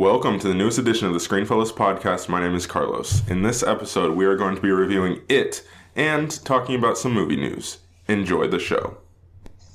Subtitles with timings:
[0.00, 2.30] Welcome to the newest edition of the Screenfellas podcast.
[2.30, 3.20] My name is Carlos.
[3.28, 5.62] In this episode, we are going to be reviewing It
[5.94, 7.80] and talking about some movie news.
[8.08, 8.96] Enjoy the show.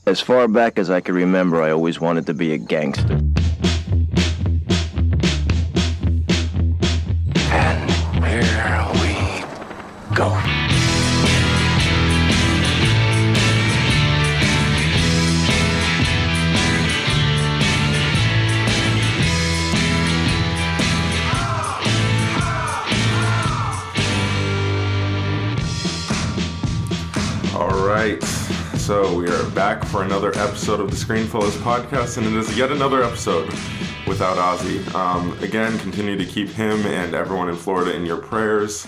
[0.08, 3.22] As far back as I can remember, I always wanted to be a gangster.
[28.86, 32.72] So we are back for another episode of the Screenfellas podcast, and it is yet
[32.72, 33.50] another episode
[34.06, 34.94] without Ozzy.
[34.94, 38.86] Um, again, continue to keep him and everyone in Florida in your prayers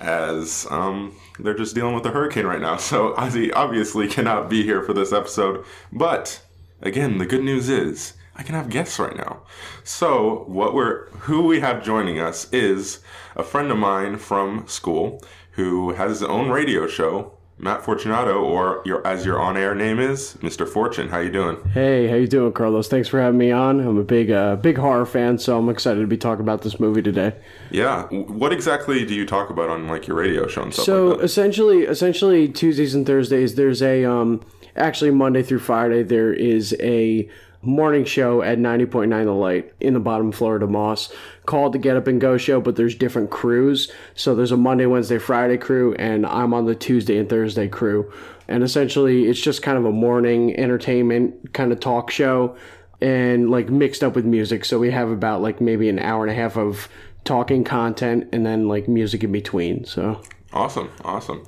[0.00, 2.76] as um, they're just dealing with the hurricane right now.
[2.86, 6.42] So Ozzy obviously cannot be here for this episode, but
[6.82, 9.42] again, the good news is I can have guests right now.
[9.84, 12.98] So what we're who we have joining us is
[13.36, 15.22] a friend of mine from school
[15.52, 17.35] who has his own radio show.
[17.58, 20.68] Matt Fortunato, or your as your on-air name is, Mr.
[20.68, 21.08] Fortune.
[21.08, 21.56] How you doing?
[21.70, 22.86] Hey, how you doing, Carlos?
[22.86, 23.80] Thanks for having me on.
[23.80, 26.78] I'm a big, uh, big horror fan, so I'm excited to be talking about this
[26.78, 27.34] movie today.
[27.70, 28.04] Yeah.
[28.08, 31.18] What exactly do you talk about on like your radio show and stuff So like
[31.18, 31.24] that?
[31.24, 34.42] essentially, essentially Tuesdays and Thursdays, there's a um,
[34.76, 37.26] actually Monday through Friday, there is a
[37.62, 41.12] morning show at 90.9 The Light in the bottom Florida Moss
[41.44, 43.90] called the Get Up and Go Show, but there's different crews.
[44.14, 48.12] So there's a Monday, Wednesday, Friday crew, and I'm on the Tuesday and Thursday crew.
[48.48, 52.56] And essentially, it's just kind of a morning entertainment kind of talk show
[53.00, 54.64] and like mixed up with music.
[54.64, 56.88] So we have about like maybe an hour and a half of
[57.24, 59.84] talking content and then like music in between.
[59.84, 60.20] So
[60.52, 61.44] Awesome, awesome.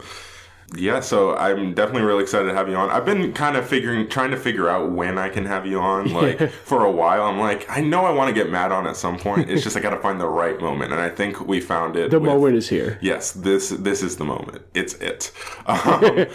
[0.77, 2.91] Yeah, so I'm definitely really excited to have you on.
[2.91, 6.13] I've been kind of figuring, trying to figure out when I can have you on.
[6.19, 8.97] Like for a while, I'm like, I know I want to get Matt on at
[8.97, 9.49] some point.
[9.51, 12.11] It's just I got to find the right moment, and I think we found it.
[12.11, 12.99] the with- moment is here.
[13.01, 14.63] Yes, this this is the moment.
[14.75, 15.33] It's it.
[15.67, 16.27] Um,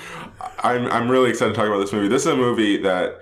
[0.64, 2.08] I'm I'm really excited to talk about this movie.
[2.08, 3.20] This is a movie that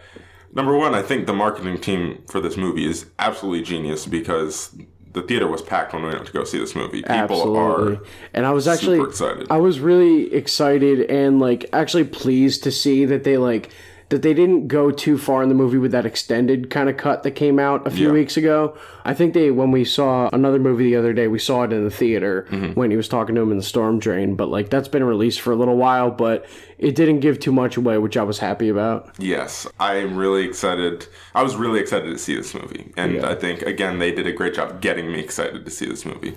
[0.53, 4.75] number one, I think the marketing team for this movie is absolutely genius because
[5.13, 7.01] the theater was packed when we went to go see this movie.
[7.01, 7.95] People Absolutely.
[7.95, 8.01] are
[8.33, 9.47] and I was actually super excited.
[9.49, 13.71] I was really excited and like actually pleased to see that they like
[14.11, 17.23] that they didn't go too far in the movie with that extended kind of cut
[17.23, 18.13] that came out a few Yeah.
[18.13, 18.77] weeks ago.
[19.05, 21.83] I think they when we saw another movie the other day, we saw it in
[21.85, 22.73] the theater Mm-hmm.
[22.73, 25.39] when he was talking to him in the storm drain, but like that's been released
[25.41, 26.45] for a little while, but
[26.77, 29.09] it didn't give too much away, which I was happy about.
[29.17, 31.07] Yes, I'm really excited.
[31.33, 34.33] I was really excited to see this movie, and I think again they did a
[34.33, 36.35] great job getting me excited to see this movie.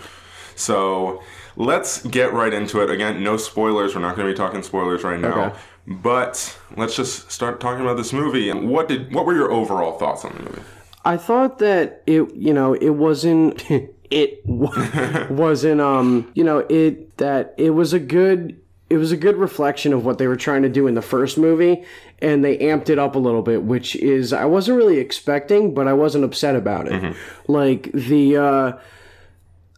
[0.57, 1.21] So
[1.57, 2.91] let's get right into it.
[2.91, 3.95] Again, no spoilers.
[3.95, 5.59] We're not going to be talking spoilers right now, Okay.
[5.87, 8.51] But let's just start talking about this movie.
[8.53, 10.63] What did what were your overall thoughts on the movie?
[11.05, 13.63] I thought that it, you know, it wasn't,
[14.11, 18.59] it wasn't, um, you know, it, that it was a good,
[18.89, 21.37] it was a good reflection of what they were trying to do in the first
[21.37, 21.85] movie,
[22.21, 25.89] and they amped it up a little bit, which is, I wasn't really expecting, but
[25.89, 27.15] I wasn't upset about it.
[27.49, 28.73] Like, the, uh,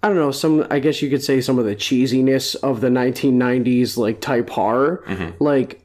[0.03, 2.89] I don't know, some, I guess you could say some of the cheesiness of the
[2.89, 5.03] 1990s, like, type horror.
[5.41, 5.83] Like,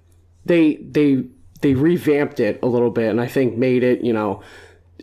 [0.52, 1.24] they, they,
[1.62, 4.42] they revamped it a little bit, and I think made it, you know,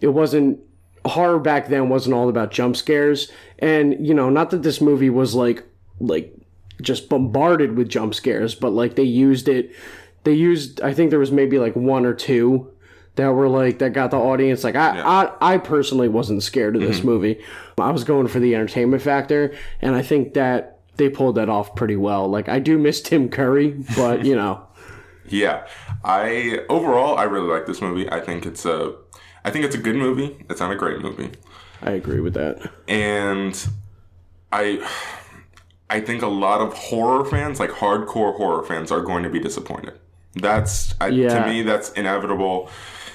[0.01, 0.61] it wasn't
[1.05, 3.31] horror back then wasn't all about jump scares.
[3.59, 5.65] And you know not that this movie was like
[6.01, 6.33] like
[6.81, 9.75] just bombarded with jump scares but like they used it
[10.23, 12.73] they used i think there was maybe like one or two
[13.17, 16.83] that were like that got the audience like i I, I personally wasn't scared of
[16.83, 17.09] this mm-hmm.
[17.09, 17.45] movie.
[17.79, 21.77] I was going for the entertainment factor and i think that they pulled that off
[21.77, 22.29] pretty well.
[22.29, 24.65] Like i do miss tim curry but you know
[25.31, 25.67] Yeah,
[26.05, 28.11] I overall I really like this movie.
[28.11, 28.95] I think it's a
[29.45, 30.45] I think it's a good movie.
[30.51, 31.31] It's not a great movie.
[31.83, 32.57] i agree with that
[32.89, 33.69] and
[34.53, 34.87] I
[35.91, 39.39] I think a lot of horror fans, like hardcore horror fans, are going to be
[39.41, 39.95] disappointed.
[40.35, 41.29] That's I, Yeah.
[41.45, 42.69] to me that's inevitable.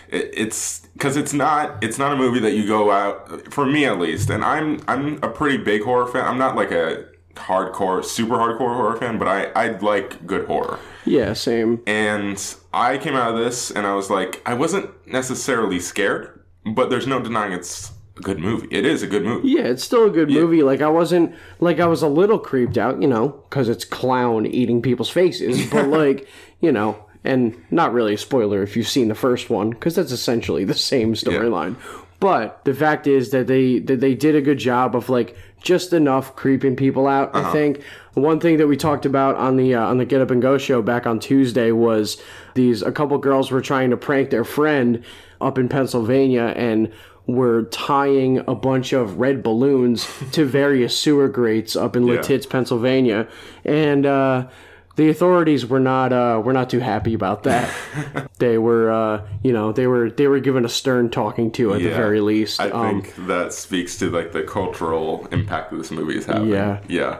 [0.09, 3.85] It, it's because it's not it's not a movie that you go out for me
[3.85, 6.26] at least, and I'm I'm a pretty big horror fan.
[6.26, 7.05] I'm not like a
[7.35, 10.80] hardcore super hardcore horror fan, but I I like good horror.
[11.06, 12.38] yeah same And
[12.74, 17.08] I came out of this and I was like, I wasn't necessarily scared, but there's
[17.08, 18.68] no denying it's a good movie.
[18.72, 19.50] It is a good movie.
[19.50, 20.62] Yeah, it's still a good movie.
[20.64, 24.46] Like I wasn't like I was a little creeped out, you know, because it's clown
[24.46, 25.68] eating people's faces.
[25.72, 26.28] But like,
[26.62, 30.12] you know, and not really a spoiler if you've seen the first one, because that's
[30.12, 31.76] essentially the same storyline.
[32.23, 35.91] But the fact is that they that they did a good job of like just
[35.91, 37.35] enough creeping people out.
[37.35, 37.84] I think
[38.14, 40.58] one thing that we talked about on the uh, on the Get Up and Go
[40.58, 42.22] show back on Tuesday was
[42.53, 45.03] these a couple girls were trying to prank their friend
[45.41, 46.93] up in Pennsylvania and
[47.28, 52.16] were tying a bunch of red balloons to various sewer grates up in Yeah.
[52.16, 53.28] Lititz, Pennsylvania,
[53.66, 54.47] and uh,
[54.95, 57.73] the authorities were not uh, were not too happy about that.
[58.40, 61.81] they were, uh, you know, they were they were given a stern talking to at
[61.81, 62.61] the very least.
[62.61, 66.49] I Um, think that speaks to like the cultural impact that this movie is having.
[66.49, 66.79] Yeah.
[66.87, 67.19] Yeah.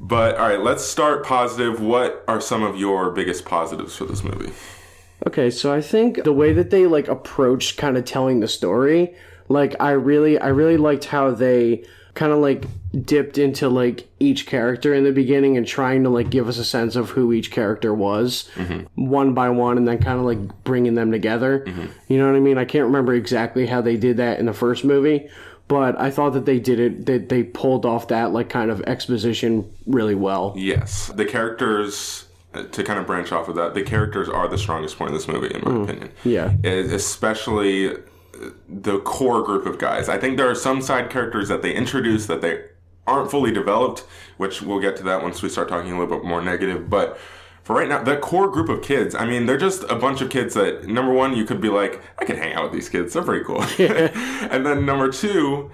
[0.00, 1.80] But all right, let's start positive.
[1.80, 4.52] What are some of your biggest positives for this movie?
[5.26, 9.14] Okay, so I think the way that they like approached kind of telling the story,
[9.48, 11.84] like I really I really liked how they
[12.14, 12.64] kind of like
[13.04, 16.64] dipped into like each character in the beginning and trying to like give us a
[16.64, 18.84] sense of who each character was mm-hmm.
[18.94, 21.64] one by one and then kind of like bringing them together.
[21.66, 21.86] Mm-hmm.
[22.08, 22.56] You know what I mean?
[22.56, 25.28] I can't remember exactly how they did that in the first movie,
[25.66, 28.80] but I thought that they did it that they pulled off that like kind of
[28.82, 30.54] exposition really well.
[30.56, 32.26] Yes, the characters.
[32.54, 35.14] uh, To kind of branch off of that, the characters are the strongest point in
[35.16, 35.82] this movie, in my mm.
[35.82, 36.12] opinion.
[36.22, 36.52] Yeah.
[36.62, 37.96] Especially
[38.68, 40.08] the core group of guys.
[40.08, 42.64] I think there are some side characters that they introduce that they
[43.06, 44.00] aren't fully developed,
[44.38, 46.88] which we'll get to that once we start talking a little bit more negative.
[46.88, 47.18] But
[47.62, 50.30] for right now, the core group of kids, I mean, they're just a bunch of
[50.30, 53.12] kids that, number one, you could be like, I could hang out with these kids.
[53.14, 53.62] They're pretty cool.
[53.78, 55.70] and then number two,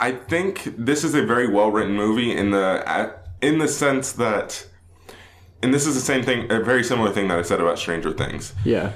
[0.00, 4.66] I think this is a very well written movie in the in the sense that,
[5.62, 8.12] and this is the same thing, a very similar thing that I said about Stranger
[8.12, 8.92] Things Yeah.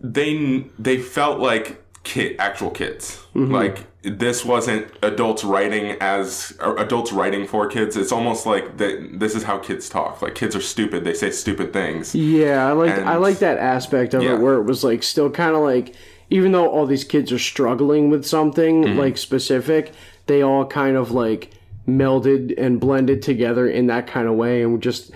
[0.00, 7.12] they they felt like kid actual kids like this wasn't adults writing as or adults
[7.12, 7.96] writing for kids.
[7.96, 10.20] It's almost like that this is how kids talk.
[10.20, 11.04] Like kids are stupid.
[11.04, 12.12] They say stupid things.
[12.12, 14.34] Yeah, I like I like that aspect of Yeah.
[14.34, 15.94] it where it was like still kind of like
[16.30, 18.98] even though all these kids are struggling with something Mm-hmm.
[18.98, 19.92] like specific,
[20.26, 21.50] they all kind of like
[21.86, 25.12] melded and blended together in that kind of way and just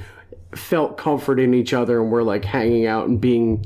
[0.54, 3.64] felt comfort in each other and were like hanging out and being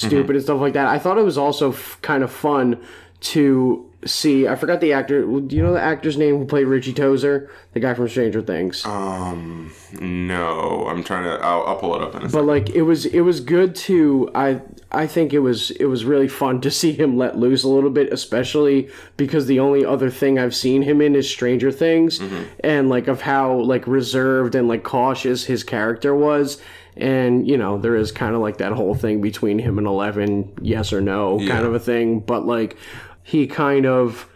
[0.00, 0.34] stupid Mm-hmm.
[0.36, 0.86] and stuff like that.
[0.88, 2.80] I thought it was also f- kind of fun
[3.20, 4.48] to see.
[4.48, 5.22] I forgot the actor.
[5.40, 8.84] Do you know the actor's name who played Richie Tozier, the guy from Stranger Things?
[8.86, 9.70] um
[10.00, 12.82] no i'm trying to i'll, I'll pull it up in a but second like it
[12.82, 14.60] was it was good to i
[14.92, 17.90] i think it was it was really fun to see him let loose a little
[17.90, 22.20] bit especially because the only other thing i've seen him in is stranger things
[22.62, 26.60] and like of how like reserved and like cautious his character was
[27.00, 30.58] and you know there is kind of like that whole thing between him and 11
[30.60, 32.20] yes or no kind of a thing.
[32.20, 32.76] But like
[33.22, 34.28] he kind of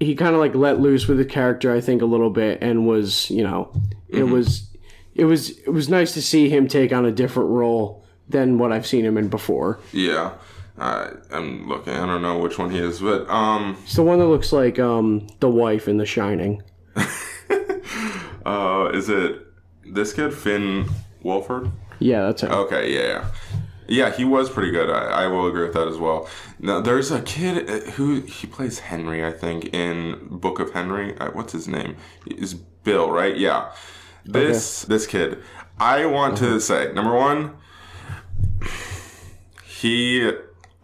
[0.00, 2.86] he kind of like let loose with the character i think a little bit and
[2.86, 3.72] was you know
[4.08, 4.68] it was
[5.14, 8.72] it was it was nice to see him take on a different role than what
[8.72, 9.80] i've seen him in before.
[9.92, 10.34] Yeah.
[10.80, 14.20] I, i'm looking i don't know which one he is but um it's the one
[14.20, 16.62] that looks like um the wife in the shining.
[18.44, 19.44] Uh is it
[19.84, 20.88] this kid finn
[21.24, 23.30] Wolfhard yeah that's him Okay, yeah, yeah.
[23.90, 24.90] Yeah, he was pretty good.
[24.90, 26.28] I, I will agree with that as well.
[26.58, 31.16] Now, there's a kid uh, who he plays Henry, I think, in Book of Henry.
[31.16, 31.96] Uh, what's his name?
[32.26, 33.34] Is Bill, right?
[33.36, 33.72] Yeah.
[34.26, 35.42] This this kid.
[35.80, 37.56] I want to say number one.
[39.64, 40.32] He.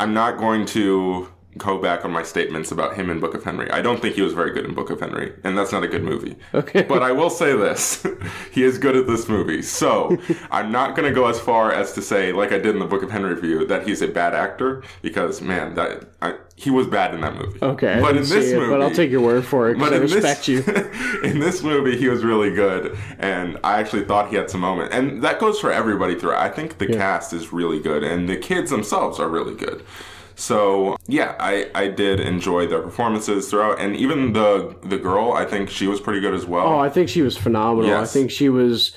[0.01, 3.71] I'm not going to go back on my statements about him in Book of Henry.
[3.71, 5.89] I don't think he was very good in Book of Henry, and that's not a
[5.89, 6.37] good movie.
[6.53, 6.83] Okay.
[6.83, 8.07] But I will say this:
[8.53, 9.63] he is good at this movie.
[9.63, 10.17] So
[10.51, 12.87] I'm not going to go as far as to say, like I did in the
[12.87, 16.87] Book of Henry review, that he's a bad actor because man, that I, he was
[16.87, 17.59] bad in that movie.
[17.63, 19.97] okay but in this it, movie, but i'll take your word for it because i
[19.97, 20.63] respect this, you
[21.25, 24.93] in this movie, he was really good, and I actually thought he had some moment.
[24.93, 26.41] And that goes for everybody throughout.
[26.41, 29.85] I think the cast is really good, and the kids themselves are really good.
[30.37, 35.45] So yeah, I, I did enjoy their performances throughout, and even the the girl, I
[35.45, 36.67] think she was pretty good as well.
[36.67, 38.97] oh i think she was phenomenal i think she was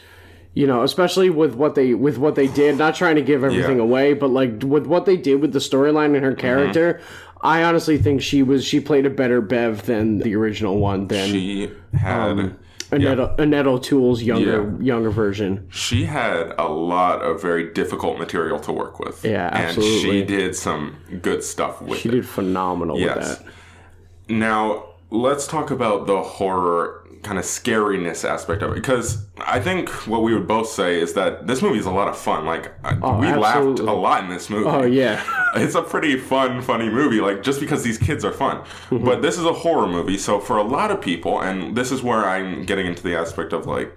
[0.54, 3.78] you know especially with what they with what they did not trying to give everything
[3.78, 3.84] Yeah.
[3.84, 3.92] Mm-hmm.
[3.92, 7.00] away but like with what they did with the storyline and her character
[7.42, 11.30] i honestly think she was she played a better bev than the original one than
[11.30, 12.56] she had
[12.92, 14.86] Annette, Annette O'Toole's younger Yeah.
[14.86, 15.68] younger version.
[15.70, 19.24] she had a lot of very difficult material to work with.
[19.26, 20.00] Yeah, And absolutely.
[20.22, 22.12] she did some good stuff with She it.
[22.14, 23.16] did phenomenal Yes.
[23.18, 24.34] with that.
[24.34, 29.90] Now, let's talk about the horror kind of scariness aspect of it because I think
[30.08, 32.46] what we would both say is that this movie is a lot of fun.
[32.46, 34.70] Like uh, we laughed Oh, a lot in this movie.
[34.70, 35.24] Oh yeah,
[35.56, 38.58] It's a pretty fun, funny movie, like just because these kids are fun.
[38.90, 39.06] Mm-hmm.
[39.06, 42.02] But this is a horror movie, so for a lot of people, and this is
[42.04, 43.96] where I'm getting into the aspect of like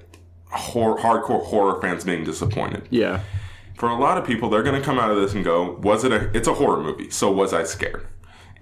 [0.51, 2.89] hor- hardcore horror fans being disappointed.
[2.91, 3.21] yeah,
[3.77, 6.05] For a lot of people, they're going to come out of this and go, "Was
[6.05, 6.31] it a?
[6.37, 8.07] It's a horror movie, so was I scared?"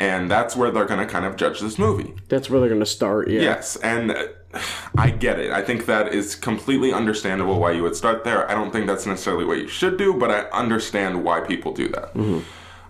[0.00, 2.14] And that's where they're going to kind of judge this movie.
[2.28, 3.28] that's where they're gonna start.
[3.28, 4.26] Yeah, Yes, and uh,
[4.98, 5.50] I get it.
[5.50, 8.50] I think that is completely understandable why you would start there.
[8.50, 11.88] I don't think that's necessarily what you should do, but I understand why people do
[11.88, 12.14] that.
[12.14, 12.40] Mm-hmm.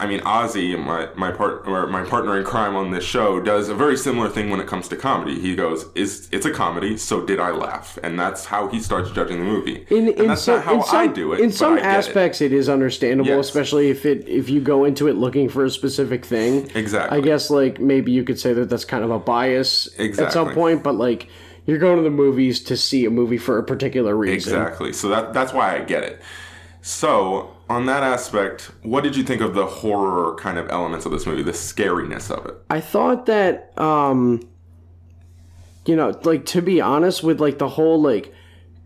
[0.00, 3.68] I mean, Ozzy, my my part or my partner in crime on this show, does
[3.68, 5.40] a very similar thing when it comes to comedy.
[5.40, 6.96] He goes, "Is it's a comedy?
[6.96, 9.86] So did I laugh?" And that's how he starts judging the movie.
[9.90, 11.40] In, and in that's some, not how in some, I do it.
[11.40, 11.88] In some get it.
[11.88, 12.52] aspects, it.
[12.52, 13.46] is understandable, Yes.
[13.46, 16.70] especially if it if you go into it looking for a specific thing.
[16.76, 17.18] Exactly.
[17.18, 20.54] I guess like maybe you could say that that's kind of a bias at some
[20.54, 21.26] point, but like
[21.68, 24.54] you're going to the movies to see a movie for a particular reason.
[24.54, 24.90] Exactly.
[24.94, 26.22] So that that's why I get it.
[26.80, 31.12] So on that aspect, what did you think of the horror kind of elements of
[31.12, 32.54] this movie, the scariness of it?
[32.70, 34.48] I thought that um
[35.84, 38.32] you know, like to be honest with like the whole like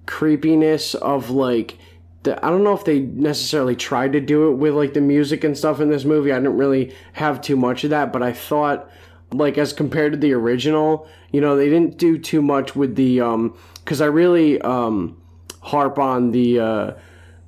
[0.06, 1.78] creepiness of like
[2.24, 5.44] the, I don't know if they necessarily tried to do it with like the music
[5.44, 6.32] and stuff in this movie.
[6.32, 8.90] I didn't really have too much of that, but I thought
[9.32, 13.20] like as compared to the original, you know, they didn't do too much with the
[13.20, 15.16] um cuz I really um
[15.60, 16.92] harp on the uh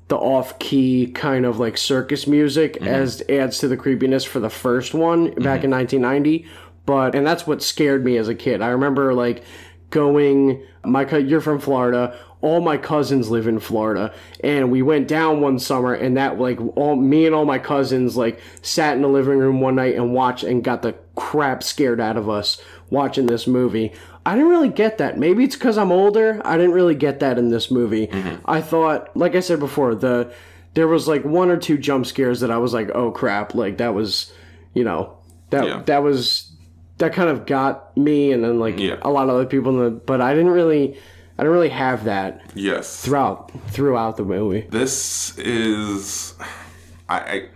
[0.09, 4.93] the off-key kind of like circus music as adds to the creepiness for the first
[4.93, 6.47] one back in 1990
[6.87, 8.61] but and that's what scared me as a kid.
[8.61, 9.43] I remember like
[9.91, 15.09] going my co- you're from florida all my cousins live in florida and we went
[15.09, 19.03] down one summer and that like all me and all my cousins like sat in
[19.03, 22.61] the living room one night and watched and got the crap scared out of us
[22.91, 23.93] watching this movie
[24.27, 25.19] I didn't really get that.
[25.19, 26.41] Maybe it's because I'm older.
[26.47, 28.07] I didn't really get that in this movie.
[28.07, 28.37] Mm-hmm.
[28.47, 30.33] I thought, like I said before, the
[30.73, 33.77] there was like one or two jump scares that I was like, oh crap, like
[33.79, 34.33] that was,
[34.73, 35.19] you know,
[35.51, 35.83] that Yeah.
[35.85, 36.51] that was
[36.97, 38.97] that kind of got me, and then like Yeah.
[39.03, 39.73] a lot of other people.
[39.79, 40.97] In the, but I didn't really,
[41.39, 43.03] I don't really have that Yes.
[43.05, 44.67] throughout throughout the movie.
[44.71, 46.35] This is,
[47.09, 47.49] I, I,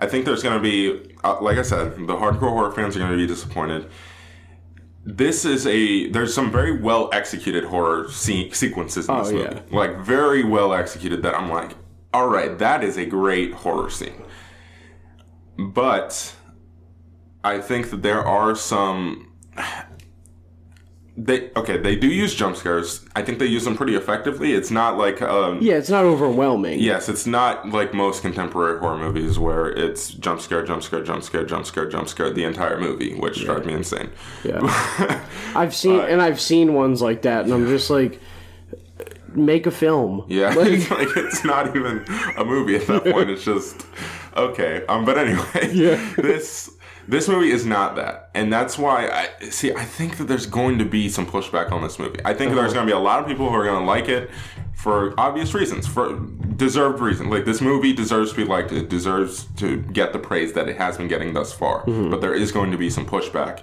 [0.00, 3.00] I think there's going to be, uh, like I said, the hardcore horror fans are
[3.00, 3.88] going to be disappointed.
[5.04, 9.44] This is a there's some very well executed horror se- sequences in this Oh, movie,
[9.54, 9.60] yeah.
[9.76, 11.22] like very well executed.
[11.22, 11.76] That I'm like,
[12.14, 14.22] all right, that is a great horror scene.
[15.58, 16.34] But
[17.42, 19.32] I think that there are some
[21.20, 24.70] they okay they do use jump scares i think they use them pretty effectively it's
[24.70, 26.78] not like um Yeah, it's not overwhelming.
[26.78, 31.24] yes it's not like most contemporary horror movies where it's jump scare jump scare jump
[31.24, 34.10] scare jump scare jump scare the entire movie which drives me insane
[34.44, 34.60] Yeah.
[35.56, 38.20] I've seen and I've seen ones like that, and I'm just like,
[39.34, 40.24] make a film.
[40.28, 42.04] yeah Like- like, it's not even
[42.36, 43.86] a movie at that point it's just
[44.36, 46.14] okay um but anyway Yeah.
[46.16, 46.70] this
[47.08, 50.78] this movie is not that and that's why i see i think that there's going
[50.78, 52.20] to be some pushback on this movie.
[52.24, 52.74] I think there's uh-huh.
[52.74, 54.30] going to be a lot of people who are going to like it
[54.74, 56.18] for obvious reasons for
[56.56, 60.52] deserved reasons like this movie deserves to be liked it deserves to get the praise
[60.52, 61.84] that it has been getting thus far.
[61.86, 62.10] Mm-hmm.
[62.10, 63.62] But there is going to be some pushback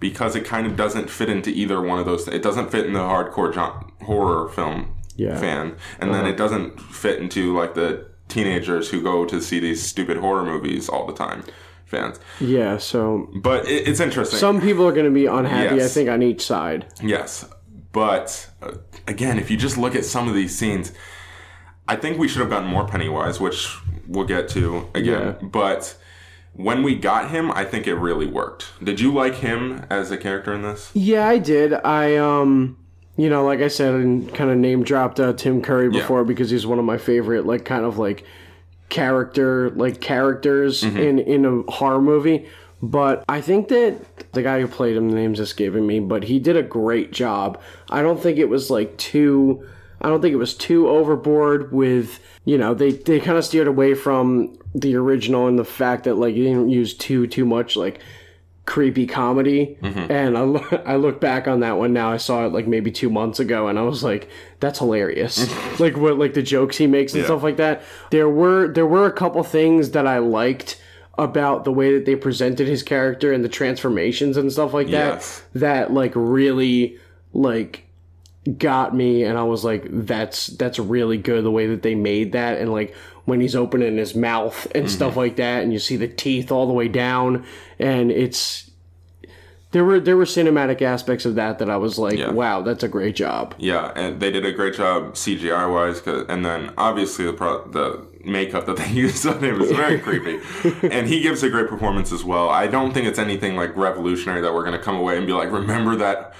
[0.00, 2.92] because it kind of doesn't fit into either one of those it doesn't fit in
[2.92, 3.54] the hardcore
[4.02, 5.38] horror film Yeah.
[5.38, 6.32] fan and then uh-huh.
[6.32, 10.88] it doesn't fit into like the teenagers who go to see these stupid horror movies
[10.88, 11.44] all the time
[11.90, 15.76] fans Yeah, so but it, it's interesting some people are going to be unhappy.
[15.76, 15.90] Yes.
[15.90, 16.86] I think on each side.
[17.02, 17.44] yes
[17.92, 18.72] but uh,
[19.08, 20.92] again if you just look at some of these scenes
[21.88, 23.68] i think we should have gotten more pennywise which
[24.06, 25.48] we'll get to again Yeah.
[25.48, 25.96] but
[26.54, 30.16] when we got him i think it really worked did you like him as a
[30.16, 31.72] character in this Yeah, I did.
[31.74, 32.76] I um,
[33.16, 36.48] you know, like I said, and kind of name dropped uh, Tim Curry before because
[36.50, 38.24] he's one of my favorite, like kind of like
[38.90, 40.98] character, like characters mm-hmm.
[40.98, 42.46] in in a horror movie.
[42.82, 46.38] But I think that the guy who played him, the name's escaping me, but he
[46.38, 47.60] did a great job.
[47.90, 49.66] I don't think it was like too.
[50.00, 53.66] I don't think it was too overboard with, you know, they, they kind of steered
[53.66, 57.76] away from the original and the fact that like you didn't use too too much
[57.76, 58.00] like
[58.70, 59.76] creepy comedy.
[59.82, 60.12] Mm-hmm.
[60.12, 62.12] And I, lo- I look back on that one now.
[62.12, 64.28] I saw it like maybe two months ago and i was like
[64.60, 65.34] that's hilarious.
[65.80, 67.26] Like what like the jokes he makes and Yeah.
[67.26, 67.82] stuff like that.
[68.10, 70.80] There were there were a couple things that i liked
[71.18, 75.14] about the way that they presented his character and the transformations and stuff like that
[75.16, 75.42] Yes.
[75.54, 76.96] that like really
[77.32, 77.86] like
[78.56, 82.32] got me and I was like that's that's really good the way that they made
[82.32, 84.94] that and like when he's opening his mouth and Mm-hmm.
[84.94, 87.44] stuff like that and you see the teeth all the way down
[87.78, 88.70] and it's
[89.72, 92.30] there were there were cinematic aspects of that that I was like Yeah.
[92.32, 96.44] wow that's a great job Yeah, and they did a great job CGI wise, and
[96.44, 100.40] then obviously the pro- the makeup that they used on him was very creepy,
[100.88, 102.48] and he gives a great performance as well.
[102.50, 105.52] I don't think it's anything like revolutionary that we're gonna come away and be like,
[105.52, 106.34] remember that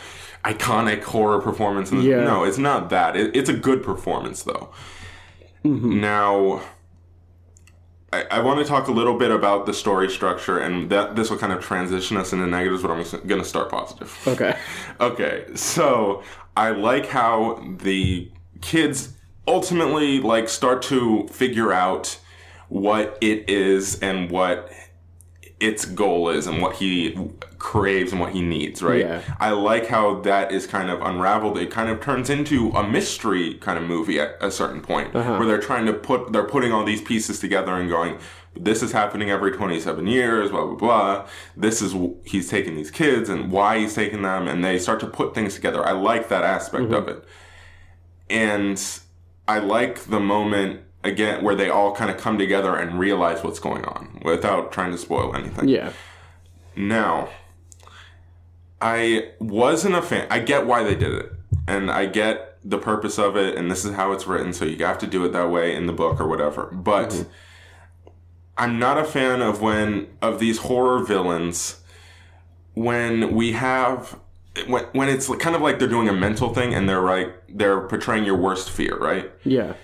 [0.45, 1.93] iconic horror performance.
[1.93, 2.25] In the-" Yeah.
[2.25, 3.15] No, it's not that.
[3.17, 4.71] It, it's a good performance though.
[5.65, 6.01] Mm-hmm.
[6.01, 6.63] Now.
[8.13, 11.31] I, I want to talk a little bit about the story structure, and that this
[11.31, 14.13] will kind of transition us into negatives, but I'm going to start positive.
[14.27, 14.59] okay
[15.01, 16.25] Okay, so
[16.57, 18.29] I like how the
[18.63, 19.15] kids
[19.47, 22.19] ultimately like start to figure out
[22.69, 24.73] what it is and what
[25.61, 27.17] its goal is and what he
[27.59, 29.01] craves and what he needs, right?
[29.01, 29.21] Yeah.
[29.39, 31.59] I like how that is kind of unraveled.
[31.59, 35.37] It kind of turns into a mystery kind of movie at a certain point Uh-huh.
[35.37, 38.19] where they're trying to put they're putting all these pieces together and going
[38.57, 41.27] this is happening every 27 years, blah blah blah.
[41.57, 45.07] This is he's taking these kids and why he's taking them and they start to
[45.07, 45.85] put things together.
[45.87, 46.95] I like that aspect Mm-hmm.
[46.95, 47.25] of it.
[48.29, 48.83] And
[49.47, 53.59] I like the moment again where they all kind of come together and realize what's
[53.59, 55.69] going on without trying to spoil anything.
[55.69, 55.93] Yeah.
[56.77, 57.29] Now,
[58.81, 60.27] I wasn't a fan.
[60.31, 61.33] I get why they did it,
[61.67, 64.85] and I get the purpose of it, and this is how it's written, so you
[64.85, 66.67] have to do it that way in the book or whatever.
[66.67, 67.31] But mm-hmm.
[68.57, 71.81] I'm not a fan of when of these horror villains
[72.75, 74.19] when we have
[74.67, 77.81] when when it's kind of like they're doing a mental thing and they're like they're
[77.89, 79.31] portraying your worst fear, right?
[79.45, 79.75] Yeah.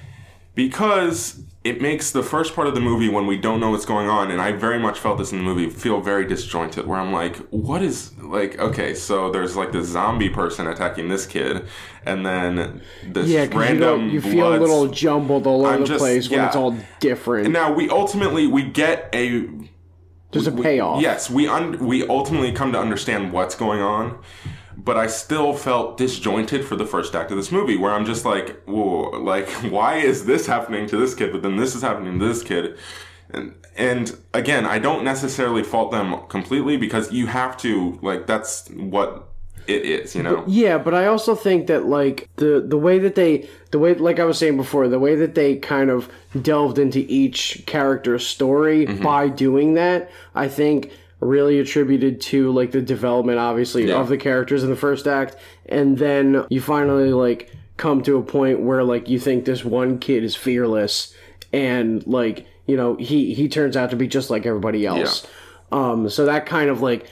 [0.57, 4.09] Because it makes the first part of the movie when we don't know what's going
[4.09, 7.13] on and i very much felt this in the movie feel very disjointed where i'm
[7.13, 11.65] like what is like okay so there's like this zombie person attacking this kid
[12.05, 15.81] and then this Yeah, because you, random you feel a little jumbled all over I'm
[15.83, 17.51] the just- place when it's all different.
[17.51, 19.49] now we ultimately we get a
[20.31, 21.03] There's a we- payoff.
[21.03, 24.19] Yes, we un- we ultimately come to understand what's going on,
[24.87, 28.25] but I still felt disjointed for the first act of this movie, where I'm just
[28.25, 32.19] like, whoa, like why is this happening to this kid, but then this is happening
[32.19, 32.79] to this kid,
[33.31, 38.69] and and again, I don't necessarily fault them completely because you have to like that's
[38.71, 39.29] what
[39.67, 40.45] it is, you know.
[40.47, 44.21] Yeah, but I also think that like the the way that they the way like
[44.21, 46.09] I was saying before, the way that they kind of
[46.41, 49.03] delved into each character's story Mm-hmm.
[49.03, 53.97] by doing that, I think really attributed to like the development obviously Yeah.
[54.01, 58.23] of the characters in the first act and then you finally like come to a
[58.23, 61.15] point where like you think this one kid is fearless
[61.53, 65.27] and like you know he he turns out to be just like everybody else
[65.73, 67.07] um so that kind of like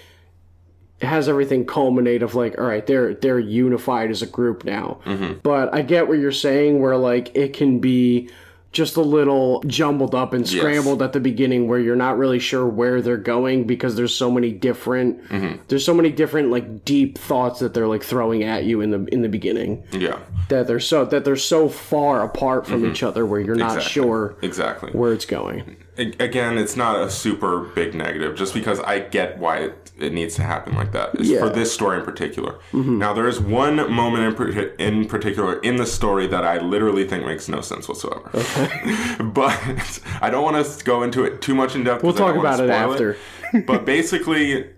[1.01, 5.39] has everything culminate of like all right they're they're unified as a group now Mm-hmm.
[5.43, 8.29] but i get what you're saying where like it can be
[8.75, 12.67] just a little jumbled up and scrambled at the beginning where you're not really sure
[12.67, 15.63] where they're going because there's so many different Mm-hmm.
[15.69, 19.05] there's so many different like deep thoughts that they're like throwing at you in the
[19.07, 20.19] in the beginning Yeah,
[20.51, 23.79] that they're so that they're so far apart from each other where you're not Mm-hmm.
[23.79, 24.03] Exactly.
[24.03, 24.91] sure exactly.
[24.93, 29.71] where it's going again, it's not a super big negative, just because I get why
[29.97, 31.21] it, it needs to happen like that.
[31.21, 31.41] Yeah.
[31.41, 32.59] For this story in particular.
[32.73, 37.25] Now, there is one moment in, in particular in the story that I literally think
[37.25, 38.31] makes no sense whatsoever.
[39.23, 42.03] but I don't want to go into it too much in depth.
[42.03, 43.17] We'll talk about it after
[43.67, 44.71] but basically,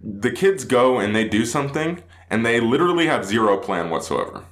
[0.00, 4.44] the kids go and they do something, and they literally have zero plan whatsoever.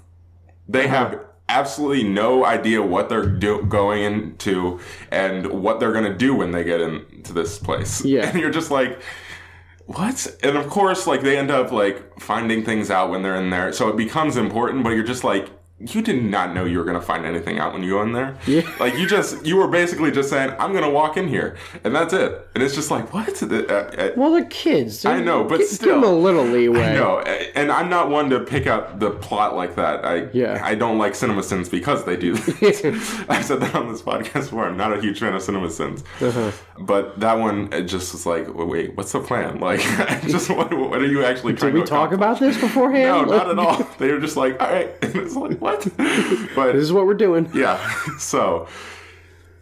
[0.69, 0.95] They Uh-huh.
[1.11, 4.79] have absolutely no idea what they're do- going into
[5.11, 8.05] and what they're going to do when they get into this place.
[8.05, 8.27] Yeah.
[8.31, 9.01] And you're just like,
[9.91, 10.37] what?
[10.45, 13.73] And of course, like they end up like finding things out when they're in there.
[13.73, 16.99] So it becomes important, but you're just like, you did not know you were going
[17.01, 18.37] to find anything out when you go in there.
[18.47, 18.71] Yeah.
[18.79, 21.57] Like you just, you were basically just saying, I'm going to walk in here.
[21.85, 22.49] And that's it.
[22.55, 23.43] And it's just like, what?
[23.43, 25.95] Uh, uh, well they're kids I know, but Gi- still.
[25.95, 29.57] give them a little leeway no, and I'm not one to pick up the plot
[29.57, 30.05] like that.
[30.05, 30.61] I Yeah.
[30.63, 32.35] I don't like Cinema Sins because they do.
[33.29, 34.67] I've said that on this podcast before.
[34.67, 36.51] I'm not a huge fan of Cinema Sins, Uh-huh.
[36.79, 39.61] but that one it just was like, wait, what's the plan?
[39.71, 42.17] Like, I just what, what are you actually trying did we to talk accomplish?
[42.17, 43.87] about this beforehand No, not at all.
[43.99, 45.70] They were just like, all right, and it's like what?
[46.55, 47.79] But this is what we're doing yeah.
[48.19, 48.69] So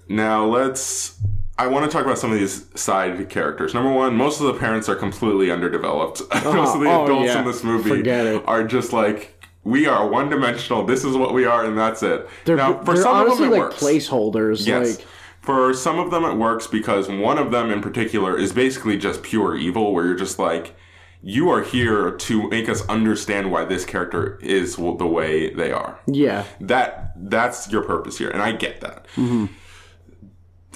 [0.09, 1.18] now let's.
[1.59, 3.75] I want to talk about some of these side characters.
[3.75, 6.21] Number one, most of the parents are completely underdeveloped.
[6.31, 6.79] most of uh-huh.
[6.79, 7.40] the oh, adults yeah.
[7.40, 9.35] in this movie are just like.
[9.64, 10.87] We are one dimensional.
[10.87, 12.27] This is what we are, and that's it.
[12.47, 13.83] they're, now, for some honestly of them, it like works.
[13.83, 14.97] placeholders Yes.
[14.97, 15.07] like
[15.42, 19.23] For some of them, it works because one of them in particular is basically just
[19.23, 20.75] pure evil, where you're just like,
[21.22, 25.98] you are here to make us understand why this character is the way they are.
[26.07, 26.44] Yeah.
[26.61, 29.07] That that's your purpose here and i get that.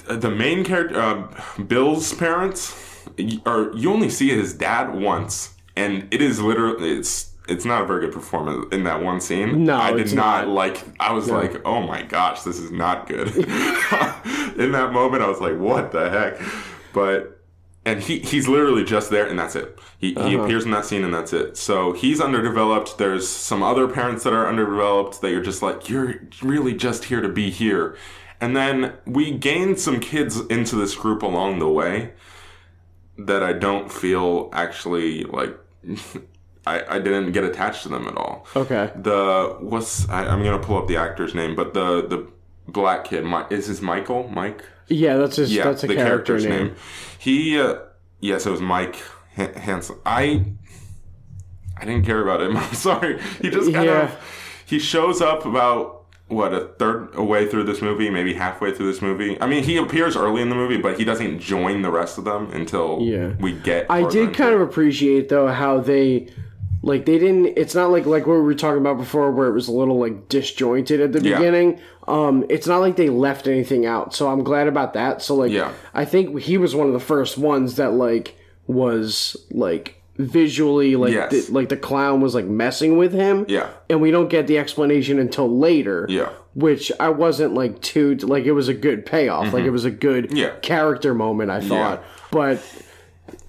[0.07, 3.05] Uh, the main character uh, bill's parents
[3.45, 7.85] are you only see his dad once and it is literally it's it's not a
[7.85, 9.65] very good performance in that one scene.
[9.65, 10.53] No, i did not, not.
[10.53, 13.27] like i was like oh my gosh this is not good.
[14.57, 16.39] In that moment i was like what the heck?
[16.93, 17.42] But
[17.85, 19.77] and he he's literally just there and that's it.
[19.97, 20.43] He, he uh-huh.
[20.43, 21.57] appears in that scene and that's it.
[21.57, 22.97] So he's underdeveloped.
[22.97, 27.21] There's some other parents that are underdeveloped that you're just like you're really just here
[27.21, 27.97] to be here.
[28.39, 32.13] And then we gained some kids into this group along the way
[33.17, 35.55] that i don't feel actually like
[36.65, 38.47] I, I didn't get attached to them at all.
[38.55, 38.89] Okay.
[38.95, 42.27] The what's I, i'm gonna pull up the actor's name but the the
[42.67, 44.29] black kid Mi- is his michael?
[44.29, 45.53] Mike Yeah, that's his.
[45.53, 46.67] Yeah, that's a the character character's name.
[46.67, 46.75] name.
[47.19, 47.75] He, uh,
[48.19, 48.97] yes, it was Mike
[49.35, 49.97] Han- Hansen.
[50.05, 50.45] I,
[51.79, 52.55] I didn't care about him.
[52.57, 53.19] I'm sorry.
[53.41, 54.03] He just kind Yeah.
[54.03, 58.87] of, he shows up about what a third way through this movie, maybe halfway through
[58.91, 59.39] this movie.
[59.41, 62.23] I mean, he appears early in the movie, but he doesn't join the rest of
[62.25, 63.33] them until Yeah.
[63.39, 63.85] we get.
[63.89, 66.27] I did kind of appreciate though how they
[66.85, 69.53] like they didn't it's not like like what we were talking about before where it
[69.53, 71.37] was a little like disjointed at the Yeah.
[71.37, 71.79] beginning.
[72.07, 74.13] Um it's not like they left anything out.
[74.13, 75.21] So I'm glad about that.
[75.21, 75.71] So like Yeah.
[75.93, 78.35] I think he was one of the first ones that like
[78.67, 81.47] was like visually like Yes.
[81.47, 83.45] the, like the clown was like messing with him.
[83.47, 83.69] Yeah.
[83.89, 86.05] And we don't get the explanation until later.
[86.09, 86.29] Yeah.
[86.53, 89.53] Which I wasn't like too like it was a good payoff.
[89.53, 90.35] Like it was a good Mm-hmm.
[90.37, 90.51] Yeah.
[90.61, 92.03] character moment I thought.
[92.29, 92.61] But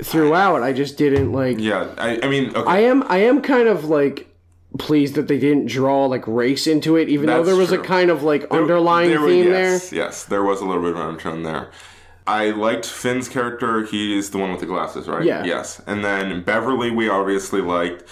[0.02, 2.62] throughout I just didn't like Yeah, I, I mean, okay.
[2.68, 4.28] I am I am kind of like
[4.78, 7.80] pleased that they didn't draw like race into it, even though That's there was true.
[7.80, 10.92] a kind of like underlying There were- theme yes, Yes, there was a little bit
[10.92, 11.70] of undertone there.
[12.26, 13.84] I liked Finn's character.
[13.84, 15.22] He's the one with the glasses, right?
[15.24, 15.44] Yeah.
[15.44, 15.80] Yes.
[15.86, 18.02] And then Beverly, we obviously liked.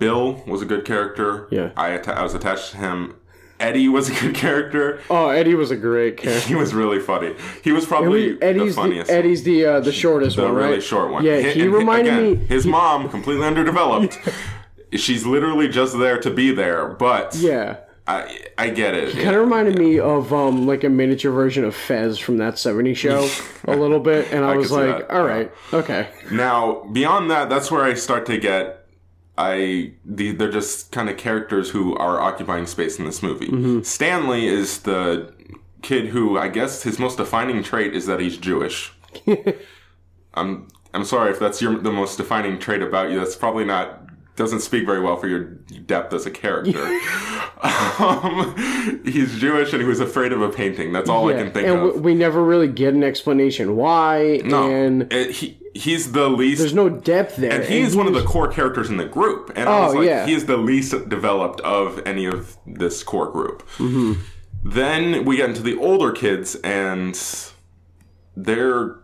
[0.00, 1.46] Bill was a good character.
[1.52, 1.70] Yeah.
[1.76, 3.14] I, atta- I was attached to him.
[3.60, 5.00] Eddie was a good character.
[5.10, 6.48] Oh, Eddie was a great character.
[6.48, 7.34] He was really funny.
[7.62, 9.10] He was probably Eddie's the the, funniest.
[9.10, 10.68] Eddie's the uh, the shortest the one, right?
[10.70, 11.24] really short one.
[11.24, 12.46] Yeah, he reminded again, me.
[12.46, 14.18] His mom, completely underdeveloped.
[14.94, 17.76] She's literally just there to be there, but Yeah,
[18.08, 19.14] I, I get it.
[19.14, 22.96] kind of reminded me of um like a miniature version of Fez from that '70s
[22.96, 23.28] show
[23.72, 25.46] a little bit, and I, I was like, all yeah.
[25.72, 28.79] okay, Now, beyond that, that's where I start to get.
[29.38, 33.48] I the, they're just kind of characters who are occupying space in this movie.
[33.48, 33.82] Mm-hmm.
[33.82, 35.32] Stanley is the
[35.82, 38.92] kid who I guess his most defining trait is that he's Jewish.
[40.34, 43.18] I'm I'm sorry if that's your the most defining trait about you.
[43.18, 43.99] That's probably not
[44.40, 45.44] doesn't speak very well for your
[45.86, 46.82] depth as a character.
[47.62, 50.92] um, he's Jewish and he was afraid of a painting.
[50.92, 51.82] That's all I can think and of.
[51.88, 56.58] w- we never really get an explanation why, no, and it- he he's the least
[56.60, 57.52] there's no depth there.
[57.52, 59.52] and he's one of the core characters in the group.
[59.54, 60.26] And I was Oh, like, yeah.
[60.26, 63.62] he is the least developed of any of this core group.
[64.64, 67.14] Then we get into the older kids, and
[68.36, 68.96] they're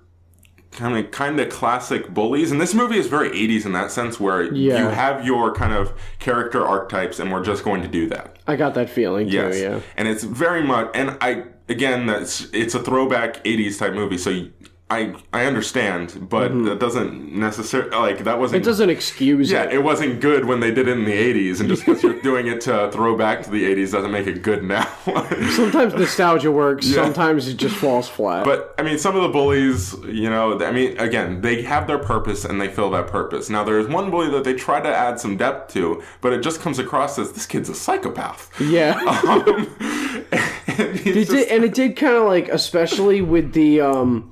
[0.76, 2.52] kind of kind of classic bullies.
[2.52, 4.78] And this movie is very 80s in that sense, where Yeah.
[4.82, 8.36] you have your kind of character archetypes, and we're just going to do that.
[8.46, 9.62] I got that feeling Yes, too.
[9.62, 9.80] Yeah.
[9.96, 14.30] and it's very much, and I again, that's it's a throwback '80s type movie, so.
[14.30, 14.52] You,
[14.88, 18.68] I, I understand, but that doesn't necessarily like that wasn't Mm-hmm.
[18.68, 19.72] It doesn't excuse yeah, it.
[19.74, 22.46] it wasn't good when they did it in the 80s, and just because you're doing
[22.46, 24.84] it to throw back to the 80s doesn't make it good now.
[25.56, 26.86] Sometimes nostalgia works.
[26.86, 28.44] Sometimes it just falls flat.
[28.44, 31.98] but, I mean, some of the bullies, you know, I mean, again, they have their
[31.98, 33.50] purpose and they fill that purpose.
[33.50, 36.60] Now, there's one bully that they try to add some depth to, but it just
[36.60, 38.50] comes across as this kid's a psychopath.
[38.60, 39.00] yeah.
[39.26, 39.74] Um,
[40.68, 44.30] and It just- did, and it did kind of like, especially with the um,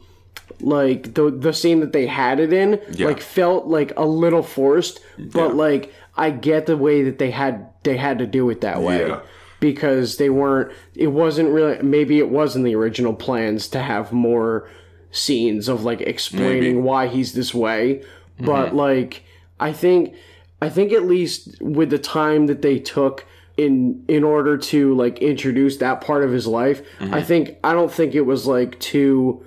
[0.64, 3.06] like the the scene that they had it in, Yeah.
[3.08, 5.00] like felt like a little forced.
[5.18, 5.52] But Yeah.
[5.54, 9.06] like, I get the way that they had they had to do it that way
[9.06, 9.20] Yeah.
[9.60, 10.72] because they weren't.
[10.94, 11.82] It wasn't really.
[11.82, 14.68] Maybe it was in the original plans to have more
[15.10, 16.72] scenes of like explaining Maybe.
[16.72, 16.82] Mm-hmm.
[16.84, 18.02] why he's this way,
[18.40, 19.22] but like,
[19.60, 20.14] I think
[20.62, 25.18] I think at least with the time that they took in in order to like
[25.20, 27.14] introduce that part of his life, Mm-hmm.
[27.14, 29.44] I think I don't think it was like too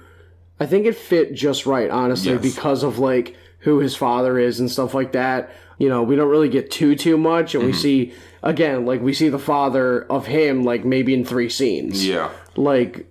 [0.60, 2.42] I think it fit just right, honestly, Yes.
[2.42, 5.52] because of like who his father is and stuff like that.
[5.78, 7.80] You know, we don't really get too too much and we Mm-hmm.
[7.80, 12.06] see again, like we see the father of him like maybe in three scenes.
[12.08, 12.30] yeah.
[12.56, 13.06] Like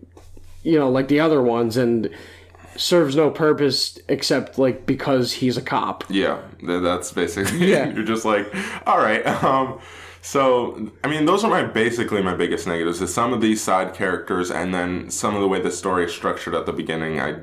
[0.64, 2.10] you know, like the other ones and
[2.76, 6.04] serves no purpose except like because he's a cop.
[6.08, 7.66] Yeah, that's basically.
[7.70, 7.90] Yeah.
[7.92, 8.52] you're just like,
[8.86, 9.24] all right.
[9.44, 9.78] Um,
[10.26, 13.00] so I mean, those are my basically my biggest negatives.
[13.00, 16.12] Is some of these side characters, and then some of the way the story is
[16.12, 17.20] structured at the beginning.
[17.20, 17.42] I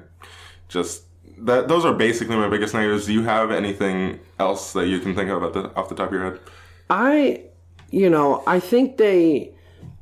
[0.67, 1.03] just
[1.37, 3.05] that those are basically my biggest negatives.
[3.05, 6.07] Do you have anything else that you can think of at the off the top
[6.07, 6.41] of your head?
[6.89, 7.45] I,
[7.89, 9.53] you know, I think they,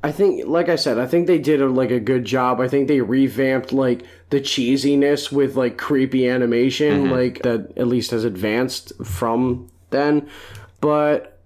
[0.03, 2.59] I think, like I said, I think they did a, like a good job.
[2.59, 7.11] I think they revamped like the cheesiness with like creepy animation, mm-hmm.
[7.11, 10.27] like that at least has advanced from then.
[10.79, 11.40] But